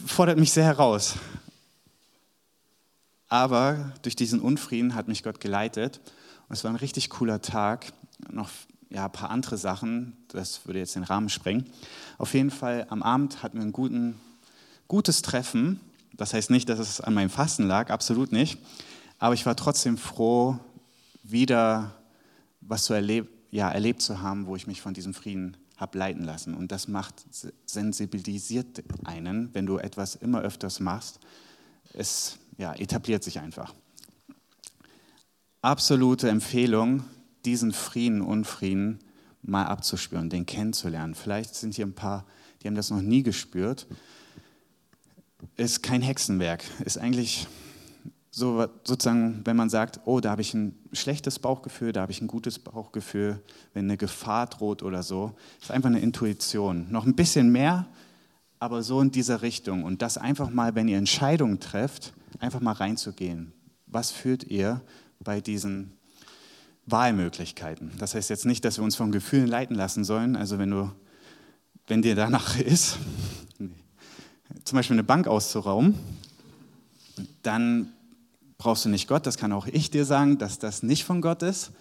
fordert 0.07 0.39
mich 0.39 0.53
sehr 0.53 0.65
heraus. 0.65 1.15
Aber 3.29 3.93
durch 4.03 4.17
diesen 4.17 4.41
Unfrieden 4.41 4.95
hat 4.95 5.09
mich 5.09 5.23
Gott 5.23 5.41
geleitet. 5.41 6.01
Und 6.49 6.55
es 6.57 6.65
war 6.65 6.73
ein 6.73 6.77
richtig 6.77 7.11
cooler 7.11 7.43
Tag. 7.43 7.93
Noch 8.31 8.49
ja, 8.89 9.05
ein 9.05 9.13
paar 9.13 9.31
andere 9.31 9.57
Sachen, 9.57 10.17
das 10.29 10.67
würde 10.67 10.81
jetzt 10.81 10.97
den 10.97 11.05
Rahmen 11.05 11.29
sprengen. 11.29 11.67
Auf 12.19 12.35
jeden 12.35 12.51
Fall, 12.51 12.87
am 12.91 13.03
Abend 13.03 13.43
hatten 13.43 13.59
wir 13.59 13.65
ein 13.65 13.73
guten, 13.73 14.17
gutes 14.89 15.23
Treffen. 15.23 15.81
Das 16.21 16.35
heißt 16.35 16.51
nicht, 16.51 16.69
dass 16.69 16.79
es 16.79 17.01
an 17.01 17.15
meinem 17.15 17.31
Fasten 17.31 17.67
lag, 17.67 17.89
absolut 17.89 18.31
nicht. 18.31 18.59
Aber 19.19 19.33
ich 19.33 19.47
war 19.47 19.57
trotzdem 19.57 19.97
froh, 19.97 20.59
wieder 21.23 21.95
was 22.61 22.85
zu 22.85 22.93
erleb 22.93 23.27
ja, 23.51 23.71
erlebt 23.71 24.03
zu 24.03 24.21
haben, 24.21 24.47
wo 24.47 24.55
ich 24.55 24.67
mich 24.67 24.83
von 24.83 24.93
diesem 24.93 25.15
Frieden 25.15 25.57
habe 25.79 25.97
leiten 25.97 26.23
lassen. 26.23 26.53
Und 26.53 26.73
das 26.73 26.89
macht, 26.89 27.15
sensibilisiert 27.65 28.85
einen, 29.05 29.49
wenn 29.55 29.65
du 29.65 29.79
etwas 29.79 30.15
immer 30.15 30.43
öfters 30.43 30.79
machst. 30.79 31.21
Es 31.95 32.37
ja, 32.59 32.75
etabliert 32.75 33.25
sich 33.25 33.41
einfach. 33.41 33.75
Absolute 35.63 36.29
Empfehlung, 36.29 37.03
diesen 37.47 37.73
Frieden, 37.73 38.21
Unfrieden 38.21 38.99
mal 39.41 39.65
abzuspüren, 39.65 40.29
den 40.29 40.45
kennenzulernen. 40.45 41.15
Vielleicht 41.15 41.55
sind 41.55 41.75
hier 41.77 41.87
ein 41.87 41.95
paar, 41.95 42.27
die 42.63 42.67
haben 42.67 42.75
das 42.75 42.91
noch 42.91 43.01
nie 43.01 43.23
gespürt. 43.23 43.87
Ist 45.57 45.83
kein 45.83 46.03
Hexenwerk, 46.03 46.65
ist 46.85 46.99
eigentlich 46.99 47.47
so 48.31 48.67
sozusagen, 48.85 49.41
wenn 49.45 49.57
man 49.57 49.69
sagt, 49.69 50.01
oh, 50.05 50.21
da 50.21 50.31
habe 50.31 50.43
ich 50.43 50.55
ein 50.55 50.79
schlechtes 50.93 51.39
Bauchgefühl, 51.39 51.93
da 51.93 52.03
habe 52.03 52.13
ich 52.13 52.21
ein 52.21 52.29
gutes 52.29 52.59
Bauchgefühl, 52.59 53.43
wenn 53.75 53.85
eine 53.85 53.97
Gefahr 53.97 54.47
droht 54.47 54.83
oder 54.83 55.03
so, 55.03 55.35
ist 55.61 55.71
einfach 55.71 55.89
eine 55.89 56.01
Intuition. 56.01 56.87
Noch 56.91 57.07
ein 57.07 57.17
bisschen 57.17 57.51
mehr, 57.51 57.87
aber 58.61 58.83
so 58.83 59.01
in 59.01 59.11
dieser 59.11 59.43
Richtung. 59.43 59.83
Und 59.85 60.03
das 60.03 60.17
einfach 60.17 60.51
mal, 60.51 60.75
wenn 60.75 60.87
ihr 60.87 60.99
Entscheidungen 60.99 61.59
trefft, 61.59 62.13
einfach 62.39 62.61
mal 62.61 62.73
reinzugehen. 62.73 63.53
Was 63.87 64.13
fühlt 64.13 64.45
ihr 64.45 64.81
bei 65.19 65.41
diesen 65.41 65.99
Wahlmöglichkeiten. 66.87 67.93
Das 67.99 68.15
heißt 68.15 68.31
jetzt 68.31 68.47
nicht, 68.47 68.65
dass 68.65 68.79
wir 68.79 68.85
uns 68.85 68.97
von 68.97 69.13
Gefühlen 69.13 69.47
leiten 69.47 69.77
lassen 69.77 70.05
sollen. 70.05 70.37
Also 70.37 70.59
wenn 70.59 70.71
du, 70.71 70.91
wenn 71.87 72.03
dir 72.03 72.15
danach 72.15 72.59
ist, 72.59 72.99
zum 74.65 74.77
Beispiel 74.77 74.95
eine 74.95 75.05
Bank 75.05 75.27
auszurauben, 75.27 75.95
dann 77.43 77.93
brauchst 78.59 78.85
du 78.85 78.89
nicht 78.89 79.09
Gott. 79.09 79.27
Das 79.27 79.39
kann 79.39 79.53
auch 79.53 79.67
ich 79.67 79.91
dir 79.91 80.05
sagen, 80.05 80.39
dass 80.39 80.59
das 80.59 80.83
nicht 80.83 81.05
von 81.05 81.21
Gott 81.21 81.43
ist. 81.43 81.73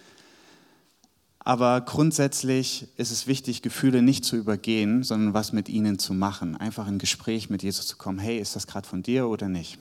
Aber 1.39 1.82
grundsätzlich 1.82 2.88
ist 2.98 3.12
es 3.12 3.26
wichtig, 3.26 3.62
Gefühle 3.62 4.02
nicht 4.02 4.26
zu 4.26 4.36
übergehen, 4.36 5.04
sondern 5.04 5.34
was 5.34 5.54
mit 5.54 5.70
ihnen 5.70 5.98
zu 5.98 6.13
machen. 6.13 6.56
Einfach 6.58 6.88
in 6.88 7.00
Gespräch 7.00 7.50
mit 7.50 7.63
Jesus 7.63 7.88
zu 7.88 7.98
kommen. 7.98 8.20
Hey, 8.20 8.39
ist 8.39 8.56
das 8.56 8.68
gerade 8.68 8.88
von 8.88 9.04
dir 9.04 9.28
oder 9.28 9.48
nicht? 9.48 9.80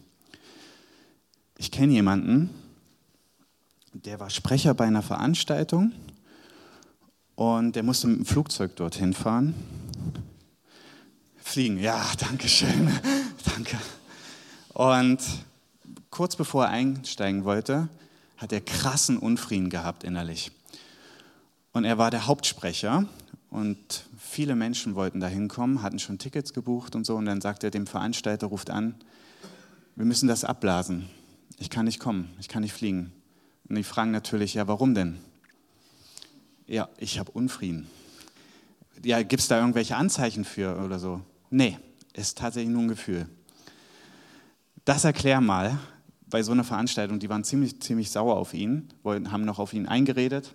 Ich 1.59 1.71
kenne 1.71 1.93
jemanden, 1.93 2.51
der 3.93 4.21
war 4.21 4.31
Sprecher 4.31 4.75
bei 4.75 4.85
einer 4.85 5.03
Veranstaltung 5.03 5.93
und 7.35 7.75
der 7.75 7.83
musste 7.83 8.07
mit 8.07 8.19
dem 8.19 8.27
Flugzeug 8.27 8.77
dorthin 8.77 9.13
fahren. 9.13 9.55
Fliegen, 11.49 11.79
ja, 11.79 12.05
danke 12.19 12.47
schön, 12.47 12.93
danke. 13.55 13.79
Und 14.75 15.19
kurz 16.11 16.37
bevor 16.37 16.67
er 16.67 16.71
einsteigen 16.73 17.45
wollte, 17.45 17.89
hat 18.37 18.53
er 18.53 18.61
krassen 18.61 19.17
Unfrieden 19.17 19.71
gehabt 19.71 20.05
innerlich. 20.05 20.53
Und 21.73 21.87
er 21.87 21.97
war 21.97 22.11
der 22.11 22.27
Hauptsprecher 22.27 23.07
und 23.49 23.79
viele 24.19 24.57
Menschen 24.57 24.95
wollten 24.95 25.21
da 25.21 25.27
hinkommen, 25.27 25.81
hatten 25.81 25.99
schon 25.99 26.19
Tickets 26.19 26.53
gebucht 26.53 26.95
und 26.95 27.07
so. 27.07 27.17
Und 27.17 27.25
dann 27.25 27.41
sagt 27.41 27.65
er 27.65 27.71
dem 27.71 27.87
Veranstalter, 27.87 28.49
ruft 28.49 28.69
an, 28.69 28.95
wir 29.97 30.05
müssen 30.05 30.29
das 30.29 30.45
abblasen. 30.45 31.09
Ich 31.59 31.71
kann 31.71 31.87
nicht 31.87 31.99
kommen, 31.99 32.29
ich 32.39 32.49
kann 32.49 32.63
nicht 32.63 32.75
fliegen. 32.75 33.11
Und 33.71 33.77
die 33.77 33.85
fragen 33.85 34.11
natürlich, 34.11 34.53
ja, 34.53 34.69
warum 34.69 34.95
denn? 34.95 35.19
Ja, 36.67 36.91
ich 36.99 37.19
habe 37.19 37.33
Unfrieden. 37.33 37.89
Ja, 39.03 39.23
gibt 39.23 39.41
es 39.41 39.49
da 39.49 39.59
irgendwelche 39.59 39.97
Anzeichen 39.97 40.45
für 40.45 40.77
oder 40.85 40.99
so? 40.99 41.23
Nee, 41.51 41.79
ist 42.13 42.39
tatsächlich 42.39 42.73
nur 42.73 42.83
ein 42.83 42.89
Gefühl. 42.89 43.29
Das 44.85 45.05
erklär 45.05 45.41
mal 45.41 45.79
bei 46.27 46.43
so 46.43 46.53
einer 46.53 46.65
Veranstaltung, 46.65 47.19
die 47.19 47.29
waren 47.29 47.45
ziemlich, 47.45 47.81
ziemlich 47.81 48.11
sauer 48.11 48.37
auf 48.37 48.55
ihn, 48.55 48.89
haben 49.05 49.45
noch 49.45 49.59
auf 49.59 49.73
ihn 49.73 49.87
eingeredet, 49.87 50.55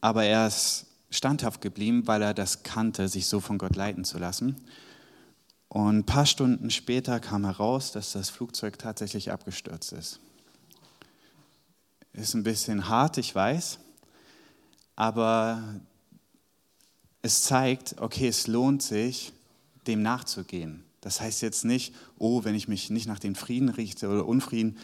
aber 0.00 0.24
er 0.24 0.46
ist 0.46 0.86
standhaft 1.10 1.60
geblieben, 1.60 2.06
weil 2.06 2.22
er 2.22 2.34
das 2.34 2.62
kannte, 2.62 3.08
sich 3.08 3.26
so 3.26 3.40
von 3.40 3.58
Gott 3.58 3.76
leiten 3.76 4.04
zu 4.04 4.18
lassen. 4.18 4.56
Und 5.68 5.98
ein 5.98 6.06
paar 6.06 6.26
Stunden 6.26 6.70
später 6.70 7.18
kam 7.20 7.44
heraus, 7.44 7.92
dass 7.92 8.12
das 8.12 8.30
Flugzeug 8.30 8.78
tatsächlich 8.78 9.30
abgestürzt 9.32 9.92
ist. 9.92 10.20
Ist 12.12 12.34
ein 12.34 12.42
bisschen 12.42 12.88
hart, 12.88 13.18
ich 13.18 13.34
weiß. 13.34 13.78
aber 14.96 15.62
es 17.22 17.44
zeigt, 17.44 17.96
okay, 18.00 18.28
es 18.28 18.48
lohnt 18.48 18.82
sich, 18.82 19.32
dem 19.86 20.02
nachzugehen. 20.02 20.84
Das 21.00 21.20
heißt 21.20 21.42
jetzt 21.42 21.64
nicht, 21.64 21.94
oh, 22.18 22.44
wenn 22.44 22.54
ich 22.54 22.68
mich 22.68 22.90
nicht 22.90 23.06
nach 23.06 23.18
dem 23.18 23.34
Frieden 23.34 23.68
richte 23.68 24.08
oder 24.08 24.26
Unfrieden, 24.26 24.76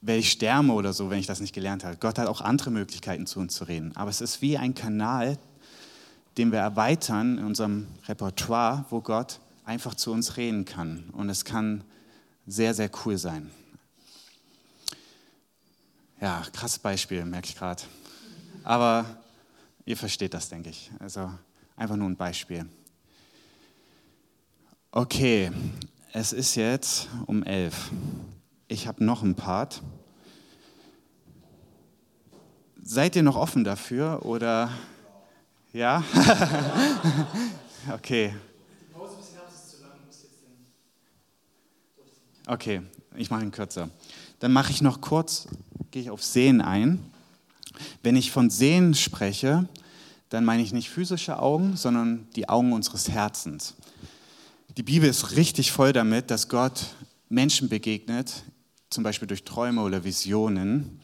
werde 0.00 0.20
ich 0.20 0.30
sterben 0.30 0.70
oder 0.70 0.92
so, 0.92 1.10
wenn 1.10 1.18
ich 1.18 1.26
das 1.26 1.40
nicht 1.40 1.54
gelernt 1.54 1.84
habe. 1.84 1.96
Gott 1.96 2.18
hat 2.18 2.26
auch 2.26 2.40
andere 2.40 2.70
Möglichkeiten, 2.70 3.26
zu 3.26 3.40
uns 3.40 3.54
zu 3.54 3.64
reden. 3.64 3.94
Aber 3.96 4.10
es 4.10 4.20
ist 4.20 4.42
wie 4.42 4.58
ein 4.58 4.74
Kanal, 4.74 5.38
den 6.38 6.50
wir 6.50 6.58
erweitern 6.58 7.38
in 7.38 7.44
unserem 7.44 7.86
Repertoire, 8.08 8.84
wo 8.90 9.00
Gott 9.00 9.40
einfach 9.64 9.94
zu 9.94 10.12
uns 10.12 10.36
reden 10.36 10.64
kann. 10.64 11.10
Und 11.12 11.28
es 11.28 11.44
kann 11.44 11.84
sehr, 12.46 12.74
sehr 12.74 12.90
cool 13.04 13.16
sein. 13.16 13.50
Ja, 16.20 16.42
krasses 16.52 16.78
Beispiel, 16.78 17.24
merke 17.24 17.48
ich 17.48 17.56
gerade. 17.56 17.82
Aber 18.64 19.04
ihr 19.84 19.96
versteht 19.96 20.34
das, 20.34 20.48
denke 20.48 20.70
ich. 20.70 20.90
Also 20.98 21.30
einfach 21.76 21.96
nur 21.96 22.08
ein 22.08 22.16
Beispiel. 22.16 22.66
Okay, 24.90 25.50
es 26.12 26.32
ist 26.32 26.54
jetzt 26.54 27.08
um 27.26 27.42
elf. 27.42 27.90
Ich 28.68 28.86
habe 28.86 29.04
noch 29.04 29.22
ein 29.22 29.34
Part. 29.34 29.82
Seid 32.82 33.16
ihr 33.16 33.22
noch 33.22 33.36
offen 33.36 33.64
dafür 33.64 34.24
oder 34.24 34.70
ja? 35.72 36.04
okay. 37.94 38.34
Okay, 42.46 42.82
ich 43.16 43.30
mache 43.30 43.42
ihn 43.42 43.52
kürzer. 43.52 43.88
Dann 44.40 44.52
mache 44.52 44.72
ich 44.72 44.82
noch 44.82 45.00
kurz, 45.00 45.48
gehe 45.90 46.02
ich 46.02 46.10
auf 46.10 46.22
Sehen 46.22 46.60
ein. 46.60 46.98
Wenn 48.02 48.16
ich 48.16 48.32
von 48.32 48.50
Sehen 48.50 48.94
spreche, 48.94 49.68
dann 50.32 50.46
meine 50.46 50.62
ich 50.62 50.72
nicht 50.72 50.88
physische 50.88 51.38
Augen, 51.38 51.76
sondern 51.76 52.26
die 52.36 52.48
Augen 52.48 52.72
unseres 52.72 53.10
Herzens. 53.10 53.74
Die 54.78 54.82
Bibel 54.82 55.06
ist 55.06 55.36
richtig 55.36 55.72
voll 55.72 55.92
damit, 55.92 56.30
dass 56.30 56.48
Gott 56.48 56.86
Menschen 57.28 57.68
begegnet, 57.68 58.42
zum 58.88 59.04
Beispiel 59.04 59.28
durch 59.28 59.44
Träume 59.44 59.82
oder 59.82 60.04
Visionen. 60.04 61.02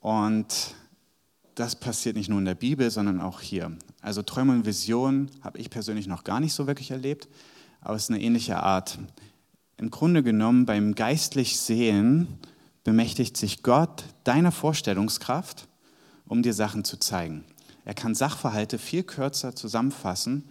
Und 0.00 0.46
das 1.56 1.76
passiert 1.76 2.16
nicht 2.16 2.30
nur 2.30 2.38
in 2.38 2.46
der 2.46 2.54
Bibel, 2.54 2.90
sondern 2.90 3.20
auch 3.20 3.42
hier. 3.42 3.76
Also 4.00 4.22
Träume 4.22 4.54
und 4.54 4.64
Visionen 4.64 5.30
habe 5.42 5.58
ich 5.58 5.68
persönlich 5.68 6.06
noch 6.06 6.24
gar 6.24 6.40
nicht 6.40 6.54
so 6.54 6.66
wirklich 6.66 6.90
erlebt, 6.90 7.28
aber 7.82 7.96
es 7.96 8.04
ist 8.04 8.10
eine 8.10 8.22
ähnliche 8.22 8.62
Art. 8.62 8.98
Im 9.76 9.90
Grunde 9.90 10.22
genommen 10.22 10.64
beim 10.64 10.94
geistlich 10.94 11.60
Sehen 11.60 12.28
bemächtigt 12.82 13.36
sich 13.36 13.62
Gott 13.62 14.04
deiner 14.24 14.52
Vorstellungskraft, 14.52 15.68
um 16.26 16.42
dir 16.42 16.54
Sachen 16.54 16.84
zu 16.84 16.96
zeigen. 16.96 17.44
Er 17.84 17.94
kann 17.94 18.14
Sachverhalte 18.14 18.78
viel 18.78 19.02
kürzer 19.02 19.54
zusammenfassen 19.54 20.44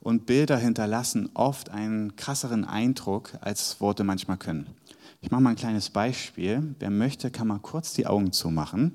und 0.00 0.26
Bilder 0.26 0.56
hinterlassen 0.56 1.30
oft 1.34 1.70
einen 1.70 2.14
krasseren 2.16 2.64
Eindruck, 2.64 3.32
als 3.40 3.80
Worte 3.80 4.04
manchmal 4.04 4.36
können. 4.36 4.68
Ich 5.20 5.30
mache 5.30 5.42
mal 5.42 5.50
ein 5.50 5.56
kleines 5.56 5.90
Beispiel. 5.90 6.74
Wer 6.78 6.90
möchte, 6.90 7.30
kann 7.30 7.48
mal 7.48 7.58
kurz 7.58 7.94
die 7.94 8.06
Augen 8.06 8.32
zumachen. 8.32 8.92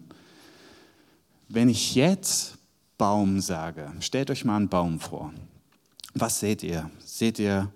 Wenn 1.50 1.68
ich 1.68 1.96
jetzt 1.96 2.58
Baum 2.98 3.42
sage, 3.42 3.92
stellt 4.00 4.32
euch 4.32 4.46
mal 4.46 4.56
einen 4.56 4.70
Baum 4.70 5.00
vor. 5.00 5.34
Was 6.14 6.40
seht 6.40 6.64
ihr? 6.64 6.90
Seht 7.00 7.40
ihr 7.40 7.70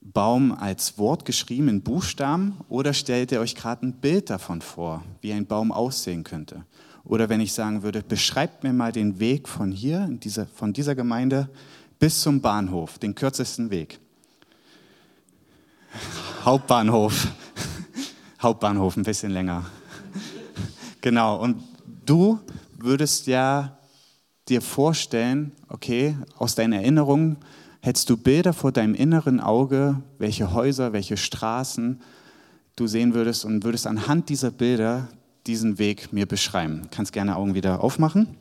Baum 0.00 0.52
als 0.52 0.98
Wort 0.98 1.24
geschrieben 1.24 1.68
in 1.68 1.82
Buchstaben 1.82 2.56
oder 2.68 2.92
stellt 2.92 3.32
ihr 3.32 3.40
euch 3.40 3.54
gerade 3.54 3.86
ein 3.86 3.94
Bild 3.94 4.30
davon 4.30 4.60
vor, 4.60 5.02
wie 5.20 5.32
ein 5.32 5.46
Baum 5.46 5.72
aussehen 5.72 6.24
könnte? 6.24 6.64
Oder 7.04 7.28
wenn 7.28 7.40
ich 7.40 7.52
sagen 7.52 7.82
würde, 7.82 8.02
beschreibt 8.02 8.62
mir 8.62 8.72
mal 8.72 8.92
den 8.92 9.18
Weg 9.18 9.48
von 9.48 9.72
hier, 9.72 10.08
dieser, 10.10 10.46
von 10.46 10.72
dieser 10.72 10.94
Gemeinde 10.94 11.48
bis 11.98 12.20
zum 12.20 12.40
Bahnhof, 12.40 12.98
den 12.98 13.14
kürzesten 13.14 13.70
Weg. 13.70 13.98
Hauptbahnhof. 16.44 17.28
Hauptbahnhof, 18.40 18.96
ein 18.96 19.04
bisschen 19.04 19.30
länger. 19.30 19.64
Genau, 21.00 21.40
und 21.40 21.62
du 22.06 22.40
würdest 22.76 23.26
ja 23.26 23.78
dir 24.48 24.60
vorstellen, 24.60 25.52
okay, 25.68 26.16
aus 26.36 26.54
deinen 26.54 26.72
Erinnerungen 26.72 27.36
hättest 27.80 28.10
du 28.10 28.16
Bilder 28.16 28.52
vor 28.52 28.72
deinem 28.72 28.94
inneren 28.94 29.40
Auge, 29.40 30.02
welche 30.18 30.52
Häuser, 30.52 30.92
welche 30.92 31.16
Straßen 31.16 32.00
du 32.76 32.86
sehen 32.86 33.14
würdest 33.14 33.44
und 33.44 33.64
würdest 33.64 33.86
anhand 33.86 34.28
dieser 34.28 34.50
Bilder 34.50 35.08
diesen 35.46 35.78
Weg 35.78 36.12
mir 36.12 36.26
beschreiben. 36.26 36.88
Kannst 36.90 37.12
gerne 37.12 37.36
Augen 37.36 37.54
wieder 37.54 37.82
aufmachen. 37.82 38.36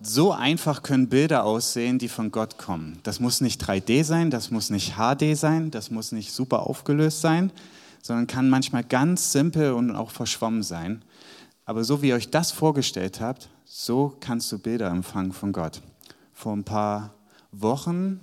So 0.00 0.32
einfach 0.32 0.84
können 0.84 1.08
Bilder 1.08 1.44
aussehen, 1.44 1.98
die 1.98 2.08
von 2.08 2.30
Gott 2.30 2.56
kommen. 2.56 3.00
Das 3.02 3.18
muss 3.18 3.40
nicht 3.40 3.62
3D 3.62 4.04
sein, 4.04 4.30
das 4.30 4.50
muss 4.52 4.70
nicht 4.70 4.94
HD 4.94 5.36
sein, 5.36 5.72
das 5.72 5.90
muss 5.90 6.12
nicht 6.12 6.32
super 6.32 6.66
aufgelöst 6.68 7.20
sein, 7.20 7.50
sondern 8.00 8.28
kann 8.28 8.48
manchmal 8.48 8.84
ganz 8.84 9.32
simpel 9.32 9.72
und 9.72 9.90
auch 9.96 10.12
verschwommen 10.12 10.62
sein. 10.62 11.02
Aber 11.64 11.82
so 11.82 12.00
wie 12.00 12.08
ihr 12.08 12.14
euch 12.14 12.30
das 12.30 12.52
vorgestellt 12.52 13.20
habt, 13.20 13.48
so 13.64 14.16
kannst 14.20 14.50
du 14.52 14.58
Bilder 14.58 14.88
empfangen 14.88 15.32
von 15.32 15.52
Gott. 15.52 15.82
Vor 16.32 16.56
ein 16.56 16.64
paar 16.64 17.12
Wochen, 17.50 18.20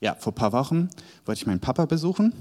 ja, 0.00 0.14
vor 0.14 0.32
ein 0.32 0.36
paar 0.36 0.52
Wochen 0.52 0.90
wollte 1.24 1.40
ich 1.40 1.46
meinen 1.46 1.60
Papa 1.60 1.86
besuchen. 1.86 2.32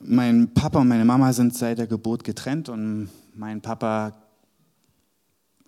Mein 0.00 0.54
Papa 0.54 0.78
und 0.78 0.88
meine 0.88 1.04
Mama 1.04 1.32
sind 1.32 1.54
seit 1.54 1.78
der 1.78 1.88
Geburt 1.88 2.22
getrennt 2.22 2.68
und 2.68 3.10
mein 3.34 3.60
Papa 3.60 4.14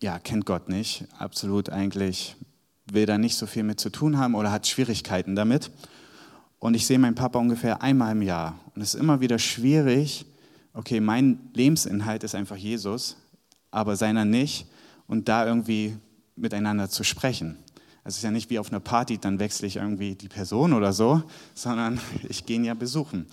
ja, 0.00 0.18
kennt 0.18 0.46
Gott 0.46 0.68
nicht, 0.68 1.04
absolut 1.18 1.68
eigentlich 1.70 2.36
will 2.92 3.06
da 3.06 3.18
nicht 3.18 3.36
so 3.36 3.46
viel 3.46 3.62
mit 3.62 3.80
zu 3.80 3.90
tun 3.90 4.18
haben 4.18 4.34
oder 4.34 4.52
hat 4.52 4.66
Schwierigkeiten 4.66 5.34
damit. 5.34 5.70
Und 6.58 6.74
ich 6.74 6.86
sehe 6.86 6.98
meinen 6.98 7.14
Papa 7.14 7.38
ungefähr 7.38 7.82
einmal 7.82 8.12
im 8.12 8.22
Jahr. 8.22 8.58
Und 8.74 8.82
es 8.82 8.94
ist 8.94 9.00
immer 9.00 9.20
wieder 9.20 9.38
schwierig, 9.38 10.26
okay, 10.74 11.00
mein 11.00 11.50
Lebensinhalt 11.54 12.22
ist 12.24 12.34
einfach 12.34 12.56
Jesus, 12.56 13.16
aber 13.70 13.96
seiner 13.96 14.24
nicht. 14.24 14.66
Und 15.06 15.28
da 15.28 15.46
irgendwie 15.46 15.96
miteinander 16.36 16.88
zu 16.88 17.02
sprechen. 17.02 17.56
Es 18.04 18.16
ist 18.16 18.22
ja 18.22 18.30
nicht 18.30 18.48
wie 18.50 18.58
auf 18.58 18.70
einer 18.70 18.80
Party, 18.80 19.18
dann 19.18 19.38
wechsle 19.38 19.66
ich 19.66 19.76
irgendwie 19.76 20.14
die 20.14 20.28
Person 20.28 20.72
oder 20.72 20.92
so, 20.92 21.22
sondern 21.54 22.00
ich 22.28 22.46
gehe 22.46 22.56
ihn 22.56 22.64
ja 22.64 22.74
besuchen. 22.74 23.26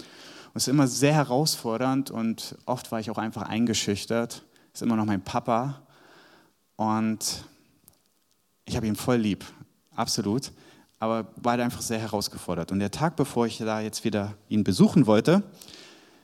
Es 0.57 0.63
ist 0.63 0.69
immer 0.69 0.87
sehr 0.87 1.13
herausfordernd 1.13 2.09
und 2.09 2.57
oft 2.65 2.91
war 2.91 2.99
ich 2.99 3.11
auch 3.11 3.19
einfach 3.19 3.43
eingeschüchtert. 3.43 4.43
Es 4.73 4.81
ist 4.81 4.81
immer 4.81 4.95
noch 4.95 5.05
mein 5.05 5.21
Papa 5.21 5.83
und 6.77 7.45
ich 8.65 8.75
habe 8.75 8.87
ihn 8.87 8.95
voll 8.95 9.17
lieb, 9.17 9.45
absolut, 9.95 10.51
aber 10.97 11.27
war 11.35 11.59
einfach 11.59 11.83
sehr 11.83 11.99
herausgefordert. 11.99 12.71
Und 12.71 12.79
der 12.79 12.89
Tag, 12.89 13.15
bevor 13.15 13.45
ich 13.45 13.59
da 13.59 13.81
jetzt 13.81 14.03
wieder 14.03 14.33
ihn 14.49 14.63
besuchen 14.63 15.05
wollte, 15.05 15.43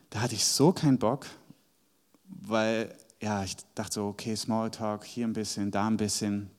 da 0.10 0.22
hatte 0.22 0.34
ich 0.34 0.48
so 0.48 0.72
keinen 0.72 0.98
Bock, 0.98 1.28
weil 2.26 2.92
ja, 3.22 3.44
ich 3.44 3.56
dachte 3.76 3.94
so, 3.94 4.08
okay, 4.08 4.36
Smalltalk, 4.36 5.06
hier 5.06 5.28
ein 5.28 5.34
bisschen, 5.34 5.70
da 5.70 5.86
ein 5.86 5.98
bisschen, 5.98 6.50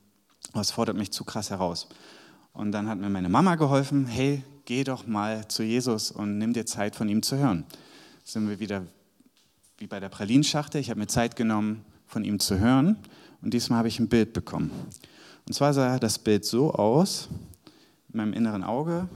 es 0.53 0.71
fordert 0.71 0.95
mich 0.95 1.11
zu 1.11 1.25
krass 1.25 1.49
heraus. 1.49 1.89
Und 2.53 2.71
dann 2.71 2.87
hat 2.87 2.99
mir 2.99 3.09
meine 3.09 3.27
Mama 3.27 3.55
geholfen, 3.55 4.05
hey, 4.05 4.45
geh 4.65 4.83
doch 4.83 5.07
mal 5.07 5.47
zu 5.47 5.63
Jesus 5.63 6.11
und 6.11 6.37
nimm 6.37 6.53
dir 6.53 6.65
Zeit 6.65 6.95
von 6.95 7.07
ihm 7.07 7.21
zu 7.21 7.37
hören. 7.37 7.63
Sind 8.23 8.49
wir 8.49 8.59
wieder 8.59 8.83
wie 9.77 9.87
bei 9.87 9.99
der 9.99 10.09
Pralinschachtel. 10.09 10.81
Ich 10.81 10.89
habe 10.89 10.99
mir 10.99 11.07
Zeit 11.07 11.35
genommen, 11.35 11.85
von 12.07 12.23
ihm 12.23 12.39
zu 12.39 12.59
hören. 12.59 12.97
Und 13.41 13.53
diesmal 13.53 13.79
habe 13.79 13.87
ich 13.87 13.99
ein 13.99 14.07
Bild 14.07 14.33
bekommen. 14.33 14.71
Und 15.47 15.53
zwar 15.53 15.73
sah 15.73 15.99
das 15.99 16.17
Bild 16.17 16.45
so 16.45 16.73
aus, 16.73 17.29
in 18.11 18.17
meinem 18.17 18.33
inneren 18.33 18.63
Auge, 18.63 19.07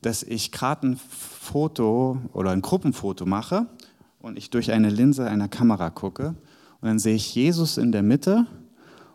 dass 0.00 0.22
ich 0.22 0.52
gerade 0.52 0.88
ein 0.88 0.96
Foto 0.96 2.18
oder 2.32 2.50
ein 2.50 2.62
Gruppenfoto 2.62 3.26
mache 3.26 3.66
und 4.20 4.38
ich 4.38 4.50
durch 4.50 4.72
eine 4.72 4.90
Linse 4.90 5.28
einer 5.28 5.48
Kamera 5.48 5.90
gucke. 5.90 6.28
Und 6.80 6.88
dann 6.88 6.98
sehe 6.98 7.16
ich 7.16 7.34
Jesus 7.34 7.76
in 7.76 7.92
der 7.92 8.02
Mitte 8.02 8.46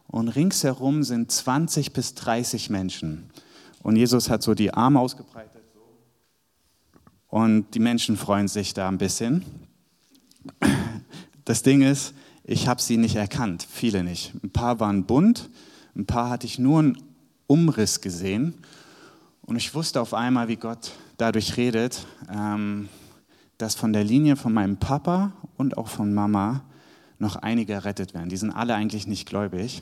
und 0.08 0.28
ringsherum 0.28 1.04
sind 1.04 1.32
20 1.32 1.94
bis 1.94 2.14
30 2.14 2.70
Menschen. 2.70 3.30
Und 3.82 3.96
Jesus 3.96 4.30
hat 4.30 4.44
so 4.44 4.54
die 4.54 4.74
Arme 4.74 5.00
ausgebreitet. 5.00 5.53
Und 7.34 7.72
die 7.74 7.80
Menschen 7.80 8.16
freuen 8.16 8.48
sich 8.48 8.76
da 8.76 8.88
ein 8.88 9.00
bisschen. 9.00 9.44
Das 11.46 11.64
Ding 11.64 11.82
ist, 11.82 12.14
ich 12.44 12.68
habe 12.68 12.80
sie 12.80 12.96
nicht 12.96 13.16
erkannt, 13.16 13.66
viele 13.68 14.04
nicht. 14.04 14.36
Ein 14.44 14.52
paar 14.52 14.80
waren 14.80 15.06
bunt, 15.06 15.50
ein 15.96 16.06
paar 16.06 16.30
hatte 16.30 16.46
ich 16.46 16.60
nur 16.60 16.78
einen 16.78 16.98
Umriss 17.48 18.02
gesehen. 18.02 18.54
Und 19.42 19.56
ich 19.56 19.74
wusste 19.74 20.00
auf 20.00 20.14
einmal, 20.14 20.48
wie 20.48 20.58
Gott 20.58 20.92
dadurch 21.18 21.58
redet, 21.58 22.06
ähm, 22.32 22.88
dass 23.58 23.74
von 23.74 23.94
der 23.94 24.04
Linie 24.04 24.36
von 24.36 24.54
meinem 24.54 24.78
Papa 24.78 25.34
und 25.58 25.76
auch 25.76 25.88
von 25.88 26.14
Mama 26.14 26.62
noch 27.18 27.38
einige 27.38 27.74
errettet 27.74 28.14
werden. 28.14 28.30
Die 28.30 28.38
sind 28.38 28.52
alle 28.52 28.76
eigentlich 28.76 29.08
nicht 29.08 29.28
gläubig 29.28 29.82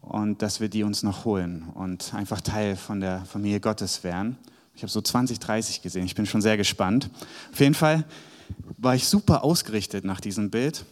und 0.00 0.40
dass 0.40 0.60
wir 0.60 0.70
die 0.70 0.84
uns 0.84 1.02
noch 1.02 1.26
holen 1.26 1.62
und 1.74 2.14
einfach 2.14 2.40
Teil 2.40 2.74
von 2.74 3.00
der 3.00 3.26
Familie 3.26 3.60
Gottes 3.60 4.02
werden. 4.02 4.38
Ich 4.80 4.82
habe 4.82 4.90
so 4.90 5.02
20, 5.02 5.38
30 5.40 5.82
gesehen. 5.82 6.06
Ich 6.06 6.14
bin 6.14 6.24
schon 6.24 6.40
sehr 6.40 6.56
gespannt. 6.56 7.10
Auf 7.52 7.60
jeden 7.60 7.74
Fall 7.74 8.06
war 8.78 8.94
ich 8.94 9.06
super 9.06 9.44
ausgerichtet 9.44 10.06
nach 10.06 10.22
diesem 10.22 10.50
Bild 10.50 10.86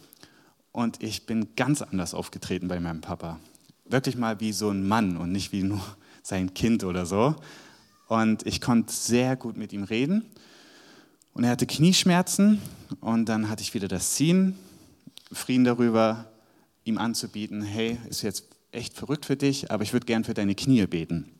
Und 0.71 1.01
ich 1.01 1.25
bin 1.25 1.55
ganz 1.55 1.81
anders 1.81 2.13
aufgetreten 2.13 2.67
bei 2.67 2.79
meinem 2.79 3.01
Papa. 3.01 3.39
Wirklich 3.85 4.15
mal 4.15 4.39
wie 4.41 4.53
so 4.53 4.69
ein 4.69 4.87
Mann 4.87 5.17
und 5.17 5.31
nicht 5.31 5.51
wie 5.53 5.63
nur 5.63 5.81
sein 6.21 6.53
Kind 6.53 6.83
oder 6.83 7.07
so. 7.07 7.35
Und 8.07 8.45
ich 8.45 8.61
konnte 8.61 8.93
sehr 8.93 9.35
gut 9.35 9.57
mit 9.57 9.73
ihm 9.73 9.85
reden. 9.85 10.23
Und 11.33 11.43
er 11.43 11.49
hatte 11.49 11.65
Knieschmerzen 11.65 12.61
und 13.01 13.25
dann 13.25 13.49
hatte 13.49 13.63
ich 13.63 13.73
wieder 13.73 13.87
das 13.87 14.13
Ziehen, 14.13 14.55
Frieden 15.31 15.63
darüber, 15.63 16.29
ihm 16.83 16.99
anzubieten, 16.99 17.63
hey, 17.63 17.97
ist 18.07 18.21
jetzt 18.21 18.43
echt 18.71 18.93
verrückt 18.93 19.25
für 19.25 19.35
dich, 19.35 19.71
aber 19.71 19.81
ich 19.81 19.93
würde 19.93 20.05
gern 20.05 20.25
für 20.25 20.35
deine 20.35 20.53
Knie 20.53 20.85
beten. 20.85 21.38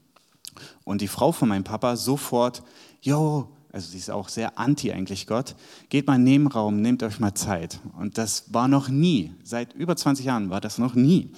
Und 0.83 1.01
die 1.01 1.07
Frau 1.07 1.31
von 1.31 1.49
meinem 1.49 1.63
Papa 1.63 1.95
sofort, 1.95 2.63
jo, 3.01 3.49
also 3.71 3.91
sie 3.91 3.97
ist 3.97 4.09
auch 4.09 4.29
sehr 4.29 4.57
anti 4.57 4.91
eigentlich 4.91 5.27
Gott, 5.27 5.55
geht 5.89 6.07
mal 6.07 6.15
in 6.15 6.25
den 6.25 6.33
Nebenraum, 6.33 6.81
nehmt 6.81 7.03
euch 7.03 7.19
mal 7.19 7.33
Zeit. 7.33 7.79
Und 7.97 8.17
das 8.17 8.53
war 8.53 8.67
noch 8.67 8.89
nie, 8.89 9.33
seit 9.43 9.73
über 9.73 9.95
20 9.95 10.25
Jahren 10.25 10.49
war 10.49 10.61
das 10.61 10.77
noch 10.77 10.95
nie. 10.95 11.31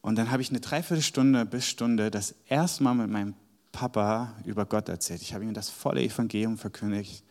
Und 0.00 0.16
dann 0.16 0.30
habe 0.30 0.42
ich 0.42 0.50
eine 0.50 0.60
Dreiviertelstunde 0.60 1.44
bis 1.46 1.66
Stunde 1.66 2.10
das 2.10 2.34
erste 2.46 2.82
Mal 2.82 2.94
mit 2.94 3.10
meinem 3.10 3.34
Papa 3.72 4.34
über 4.44 4.66
Gott 4.66 4.88
erzählt. 4.88 5.22
Ich 5.22 5.34
habe 5.34 5.44
ihm 5.44 5.54
das 5.54 5.70
volle 5.70 6.02
Evangelium 6.02 6.58
verkündigt. 6.58 7.24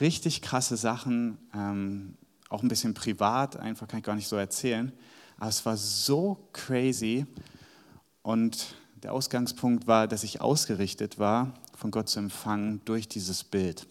Richtig 0.00 0.42
krasse 0.42 0.76
Sachen, 0.76 1.38
ähm, 1.54 2.14
auch 2.48 2.62
ein 2.62 2.68
bisschen 2.68 2.94
privat, 2.94 3.56
einfach 3.56 3.86
kann 3.88 3.98
ich 4.00 4.04
gar 4.04 4.16
nicht 4.16 4.28
so 4.28 4.36
erzählen. 4.36 4.92
Aber 5.38 5.48
es 5.48 5.64
war 5.64 5.76
so 5.76 6.48
crazy. 6.52 7.26
Und 8.22 8.74
der 9.02 9.12
Ausgangspunkt 9.12 9.86
war, 9.86 10.06
dass 10.06 10.24
ich 10.24 10.40
ausgerichtet 10.40 11.18
war, 11.18 11.54
von 11.74 11.90
Gott 11.90 12.08
zu 12.08 12.18
empfangen 12.18 12.80
durch 12.84 13.08
dieses 13.08 13.44
Bild. 13.44 13.86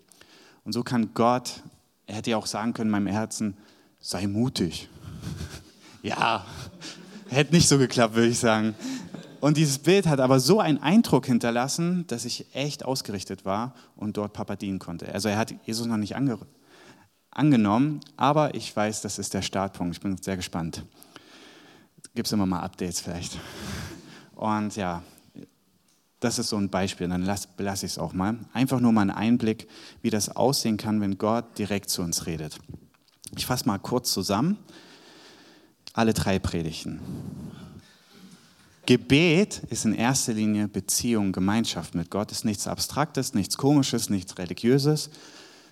Und 0.64 0.74
so 0.74 0.84
kann 0.84 1.14
Gott, 1.14 1.64
er 2.06 2.16
hätte 2.16 2.32
ja 2.32 2.38
auch 2.38 2.46
sagen 2.46 2.74
können 2.74 2.90
in 2.90 2.92
meinem 2.92 3.08
Herzen, 3.08 3.58
sei 4.00 4.28
mutig. 4.28 4.90
ja, 6.04 6.46
hätte 7.28 7.56
nicht 7.56 7.68
so 7.68 7.78
geklappt, 7.78 8.16
würde 8.16 8.30
ich 8.30 8.40
sagen. 8.40 8.76
Und 9.40 9.58
dieses 9.58 9.80
Bild 9.80 10.06
hat 10.06 10.20
aber 10.20 10.40
so 10.40 10.60
einen 10.60 10.80
Eindruck 10.80 11.26
hinterlassen, 11.26 12.06
dass 12.08 12.26
ich 12.26 12.54
echt 12.54 12.84
ausgerichtet 12.84 13.46
war 13.46 13.74
und 13.96 14.18
dort 14.18 14.34
Papa 14.34 14.56
dienen 14.56 14.80
konnte. 14.80 15.14
Also 15.14 15.30
er 15.30 15.38
hat 15.38 15.54
Jesus 15.66 15.88
noch 15.88 15.98
nicht 15.98 16.16
ange 16.16 16.38
angenommen, 17.32 18.02
aber 18.18 18.56
ich 18.56 18.76
weiß, 18.76 19.02
das 19.02 19.18
ist 19.18 19.34
der 19.34 19.42
Startpunkt. 19.42 19.96
Ich 19.96 20.02
bin 20.02 20.18
sehr 20.18 20.36
gespannt. 20.36 20.84
Gibt 22.16 22.28
es 22.28 22.34
immer 22.34 22.46
mal 22.46 22.62
Updates 22.62 23.00
vielleicht. 23.00 23.38
Und 24.40 24.78
ja, 24.78 25.04
das 26.22 26.40
ist 26.40 26.48
so 26.48 26.56
ein 26.56 26.70
Beispiel, 26.70 27.10
dann 27.10 27.30
belasse 27.58 27.86
ich 27.86 27.92
es 27.92 27.98
auch 27.98 28.14
mal. 28.14 28.40
Einfach 28.54 28.80
nur 28.80 28.94
mal 28.94 29.02
einen 29.02 29.12
Einblick, 29.12 29.68
wie 30.02 30.10
das 30.10 30.34
aussehen 30.34 30.78
kann, 30.78 31.02
wenn 31.02 31.18
Gott 31.18 31.58
direkt 31.58 31.90
zu 31.90 32.02
uns 32.02 32.26
redet. 32.26 32.58
Ich 33.36 33.46
fasse 33.46 33.68
mal 33.68 33.80
kurz 33.80 34.14
zusammen. 34.14 34.58
Alle 35.92 36.14
drei 36.14 36.40
Predigten. 36.40 37.02
Gebet 38.86 39.62
ist 39.70 39.84
in 39.84 39.94
erster 39.94 40.32
Linie 40.32 40.70
Beziehung, 40.70 41.34
Gemeinschaft 41.34 41.94
mit 41.94 42.10
Gott, 42.10 42.32
ist 42.32 42.46
nichts 42.46 42.66
Abstraktes, 42.66 43.34
nichts 43.34 43.58
Komisches, 43.58 44.10
nichts 44.10 44.38
Religiöses, 44.38 45.10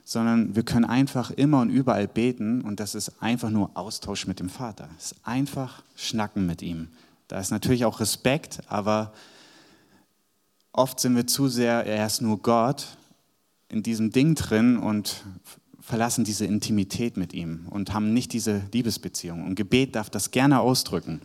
sondern 0.04 0.58
wir 0.58 0.64
können 0.64 0.84
einfach 0.84 1.32
immer 1.32 1.62
und 1.62 1.70
überall 1.70 2.10
beten 2.10 2.64
und 2.64 2.82
das 2.82 2.96
ist 2.96 3.22
einfach 3.22 3.50
nur 3.50 3.72
Austausch 3.76 4.28
mit 4.28 4.42
dem 4.42 4.50
Vater. 4.50 4.90
Es 4.98 5.14
ist 5.14 5.16
einfach 5.24 5.84
Schnacken 5.96 6.46
mit 6.46 6.62
ihm. 6.62 6.90
Da 7.28 7.40
ist 7.40 7.52
natürlich 7.52 7.86
auch 7.86 8.00
Respekt, 8.00 8.60
aber 8.68 9.14
oft 10.72 11.00
sind 11.00 11.16
wir 11.16 11.28
zu 11.28 11.48
sehr, 11.48 11.86
er 11.86 12.06
ist 12.06 12.22
nur 12.22 12.42
Gott, 12.42 12.98
in 13.70 13.84
diesem 13.84 14.12
Ding 14.12 14.36
drin 14.36 14.78
und 14.78 15.26
verlassen 15.82 16.24
diese 16.24 16.46
Intimität 16.46 17.18
mit 17.18 17.34
ihm 17.34 17.68
und 17.70 17.94
haben 17.94 18.14
nicht 18.14 18.34
diese 18.34 18.64
Liebesbeziehung. 18.74 19.46
Und 19.46 19.56
Gebet 19.56 19.96
darf 19.96 20.10
das 20.10 20.32
gerne 20.32 20.60
ausdrücken. 20.60 21.22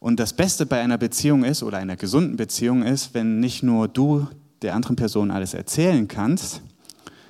Und 0.00 0.20
das 0.20 0.32
Beste 0.32 0.64
bei 0.66 0.80
einer 0.80 0.98
Beziehung 0.98 1.44
ist 1.44 1.62
oder 1.62 1.78
einer 1.78 1.96
gesunden 1.96 2.36
Beziehung 2.36 2.82
ist, 2.82 3.14
wenn 3.14 3.40
nicht 3.40 3.62
nur 3.62 3.88
du 3.88 4.28
der 4.62 4.74
anderen 4.74 4.96
Person 4.96 5.30
alles 5.30 5.54
erzählen 5.54 6.06
kannst 6.06 6.62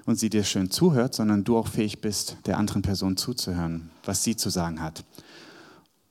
und 0.05 0.19
sie 0.19 0.31
dir 0.31 0.45
schön 0.45 0.71
zuhört, 0.71 1.15
sondern 1.15 1.45
du 1.45 1.57
auch 1.57 1.69
fähig 1.69 2.01
bist, 2.01 2.37
der 2.47 2.59
anderen 2.59 2.83
Person 2.83 3.17
zuzuhören, 3.17 3.91
was 4.05 4.23
sie 4.23 4.37
zu 4.37 4.51
sagen 4.51 4.83
hat. 4.83 5.05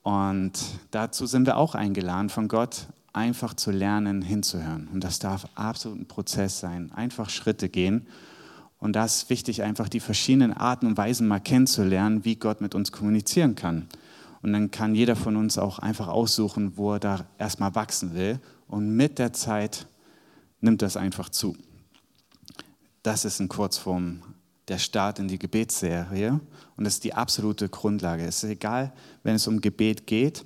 Und 0.08 0.52
dazu 0.90 1.26
sind 1.26 1.44
wir 1.44 1.58
auch 1.58 1.74
eingeladen 1.74 2.30
von 2.30 2.48
Gott, 2.48 2.86
einfach 3.12 3.52
zu 3.52 3.70
lernen, 3.70 4.22
hinzuhören. 4.22 4.88
Und 4.90 5.04
das 5.04 5.18
darf 5.18 5.46
absolut 5.54 6.00
ein 6.00 6.08
Prozess 6.08 6.60
sein, 6.60 6.90
einfach 6.92 7.28
Schritte 7.28 7.68
gehen. 7.68 8.06
Und 8.78 8.94
da 8.94 9.04
ist 9.04 9.28
wichtig, 9.28 9.62
einfach 9.62 9.86
die 9.90 10.00
verschiedenen 10.00 10.54
Arten 10.54 10.86
und 10.86 10.96
Weisen 10.96 11.28
mal 11.28 11.40
kennenzulernen, 11.40 12.24
wie 12.24 12.36
Gott 12.36 12.62
mit 12.62 12.74
uns 12.74 12.90
kommunizieren 12.90 13.54
kann. 13.54 13.86
Und 14.40 14.54
dann 14.54 14.70
kann 14.70 14.94
jeder 14.94 15.14
von 15.14 15.36
uns 15.36 15.58
auch 15.58 15.78
einfach 15.78 16.08
aussuchen, 16.08 16.78
wo 16.78 16.94
er 16.94 17.00
da 17.00 17.26
erstmal 17.36 17.74
wachsen 17.74 18.14
will. 18.14 18.40
Und 18.66 18.96
mit 18.96 19.18
der 19.18 19.34
Zeit 19.34 19.88
nimmt 20.62 20.80
das 20.80 20.96
einfach 20.96 21.28
zu. 21.28 21.54
Das 23.02 23.26
ist 23.26 23.40
in 23.40 23.48
Kurzform 23.50 24.22
der 24.68 24.78
Start 24.78 25.18
in 25.18 25.28
die 25.28 25.38
Gebetsserie. 25.38 26.40
Und 26.76 26.84
das 26.84 26.94
ist 26.94 27.04
die 27.04 27.14
absolute 27.14 27.68
Grundlage. 27.68 28.24
Es 28.24 28.44
ist 28.44 28.50
egal, 28.50 28.92
wenn 29.22 29.34
es 29.34 29.46
um 29.46 29.60
Gebet 29.60 30.06
geht 30.06 30.44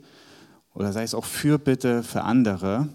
oder 0.74 0.92
sei 0.92 1.02
es 1.02 1.14
auch 1.14 1.24
Fürbitte 1.24 2.02
für 2.02 2.22
andere, 2.22 2.88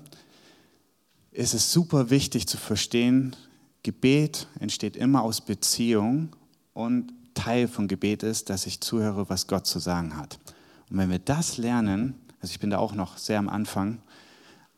ist 1.31 1.53
es 1.53 1.71
super 1.71 2.09
wichtig 2.09 2.47
zu 2.47 2.57
verstehen, 2.57 3.35
Gebet 3.83 4.47
entsteht 4.59 4.97
immer 4.97 5.21
aus 5.21 5.41
Beziehung 5.41 6.35
und 6.73 7.13
Teil 7.35 7.67
von 7.67 7.87
Gebet 7.87 8.23
ist, 8.23 8.49
dass 8.49 8.65
ich 8.65 8.81
zuhöre, 8.81 9.29
was 9.29 9.47
Gott 9.47 9.67
zu 9.67 9.79
sagen 9.79 10.17
hat. 10.17 10.39
Und 10.89 10.97
wenn 10.97 11.11
wir 11.11 11.19
das 11.19 11.57
lernen, 11.57 12.15
also 12.41 12.51
ich 12.51 12.59
bin 12.59 12.71
da 12.71 12.79
auch 12.79 12.93
noch 12.93 13.17
sehr 13.17 13.37
am 13.37 13.49
Anfang, 13.49 14.01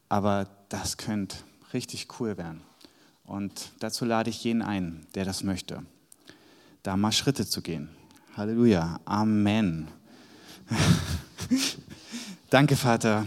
aber 0.10 0.50
das 0.68 0.98
könnte 0.98 1.38
richtig 1.74 2.08
cool 2.20 2.38
werden. 2.38 2.62
Und 3.24 3.72
dazu 3.80 4.06
lade 4.06 4.30
ich 4.30 4.44
jeden 4.44 4.62
ein, 4.62 5.06
der 5.16 5.24
das 5.24 5.44
möchte, 5.44 5.84
da 6.84 6.98
mal 6.98 7.12
Schritte 7.12 7.46
zu 7.48 7.62
gehen. 7.62 7.90
Halleluja. 8.36 9.00
Amen. 9.06 9.88
Danke, 12.50 12.76
Vater. 12.76 13.26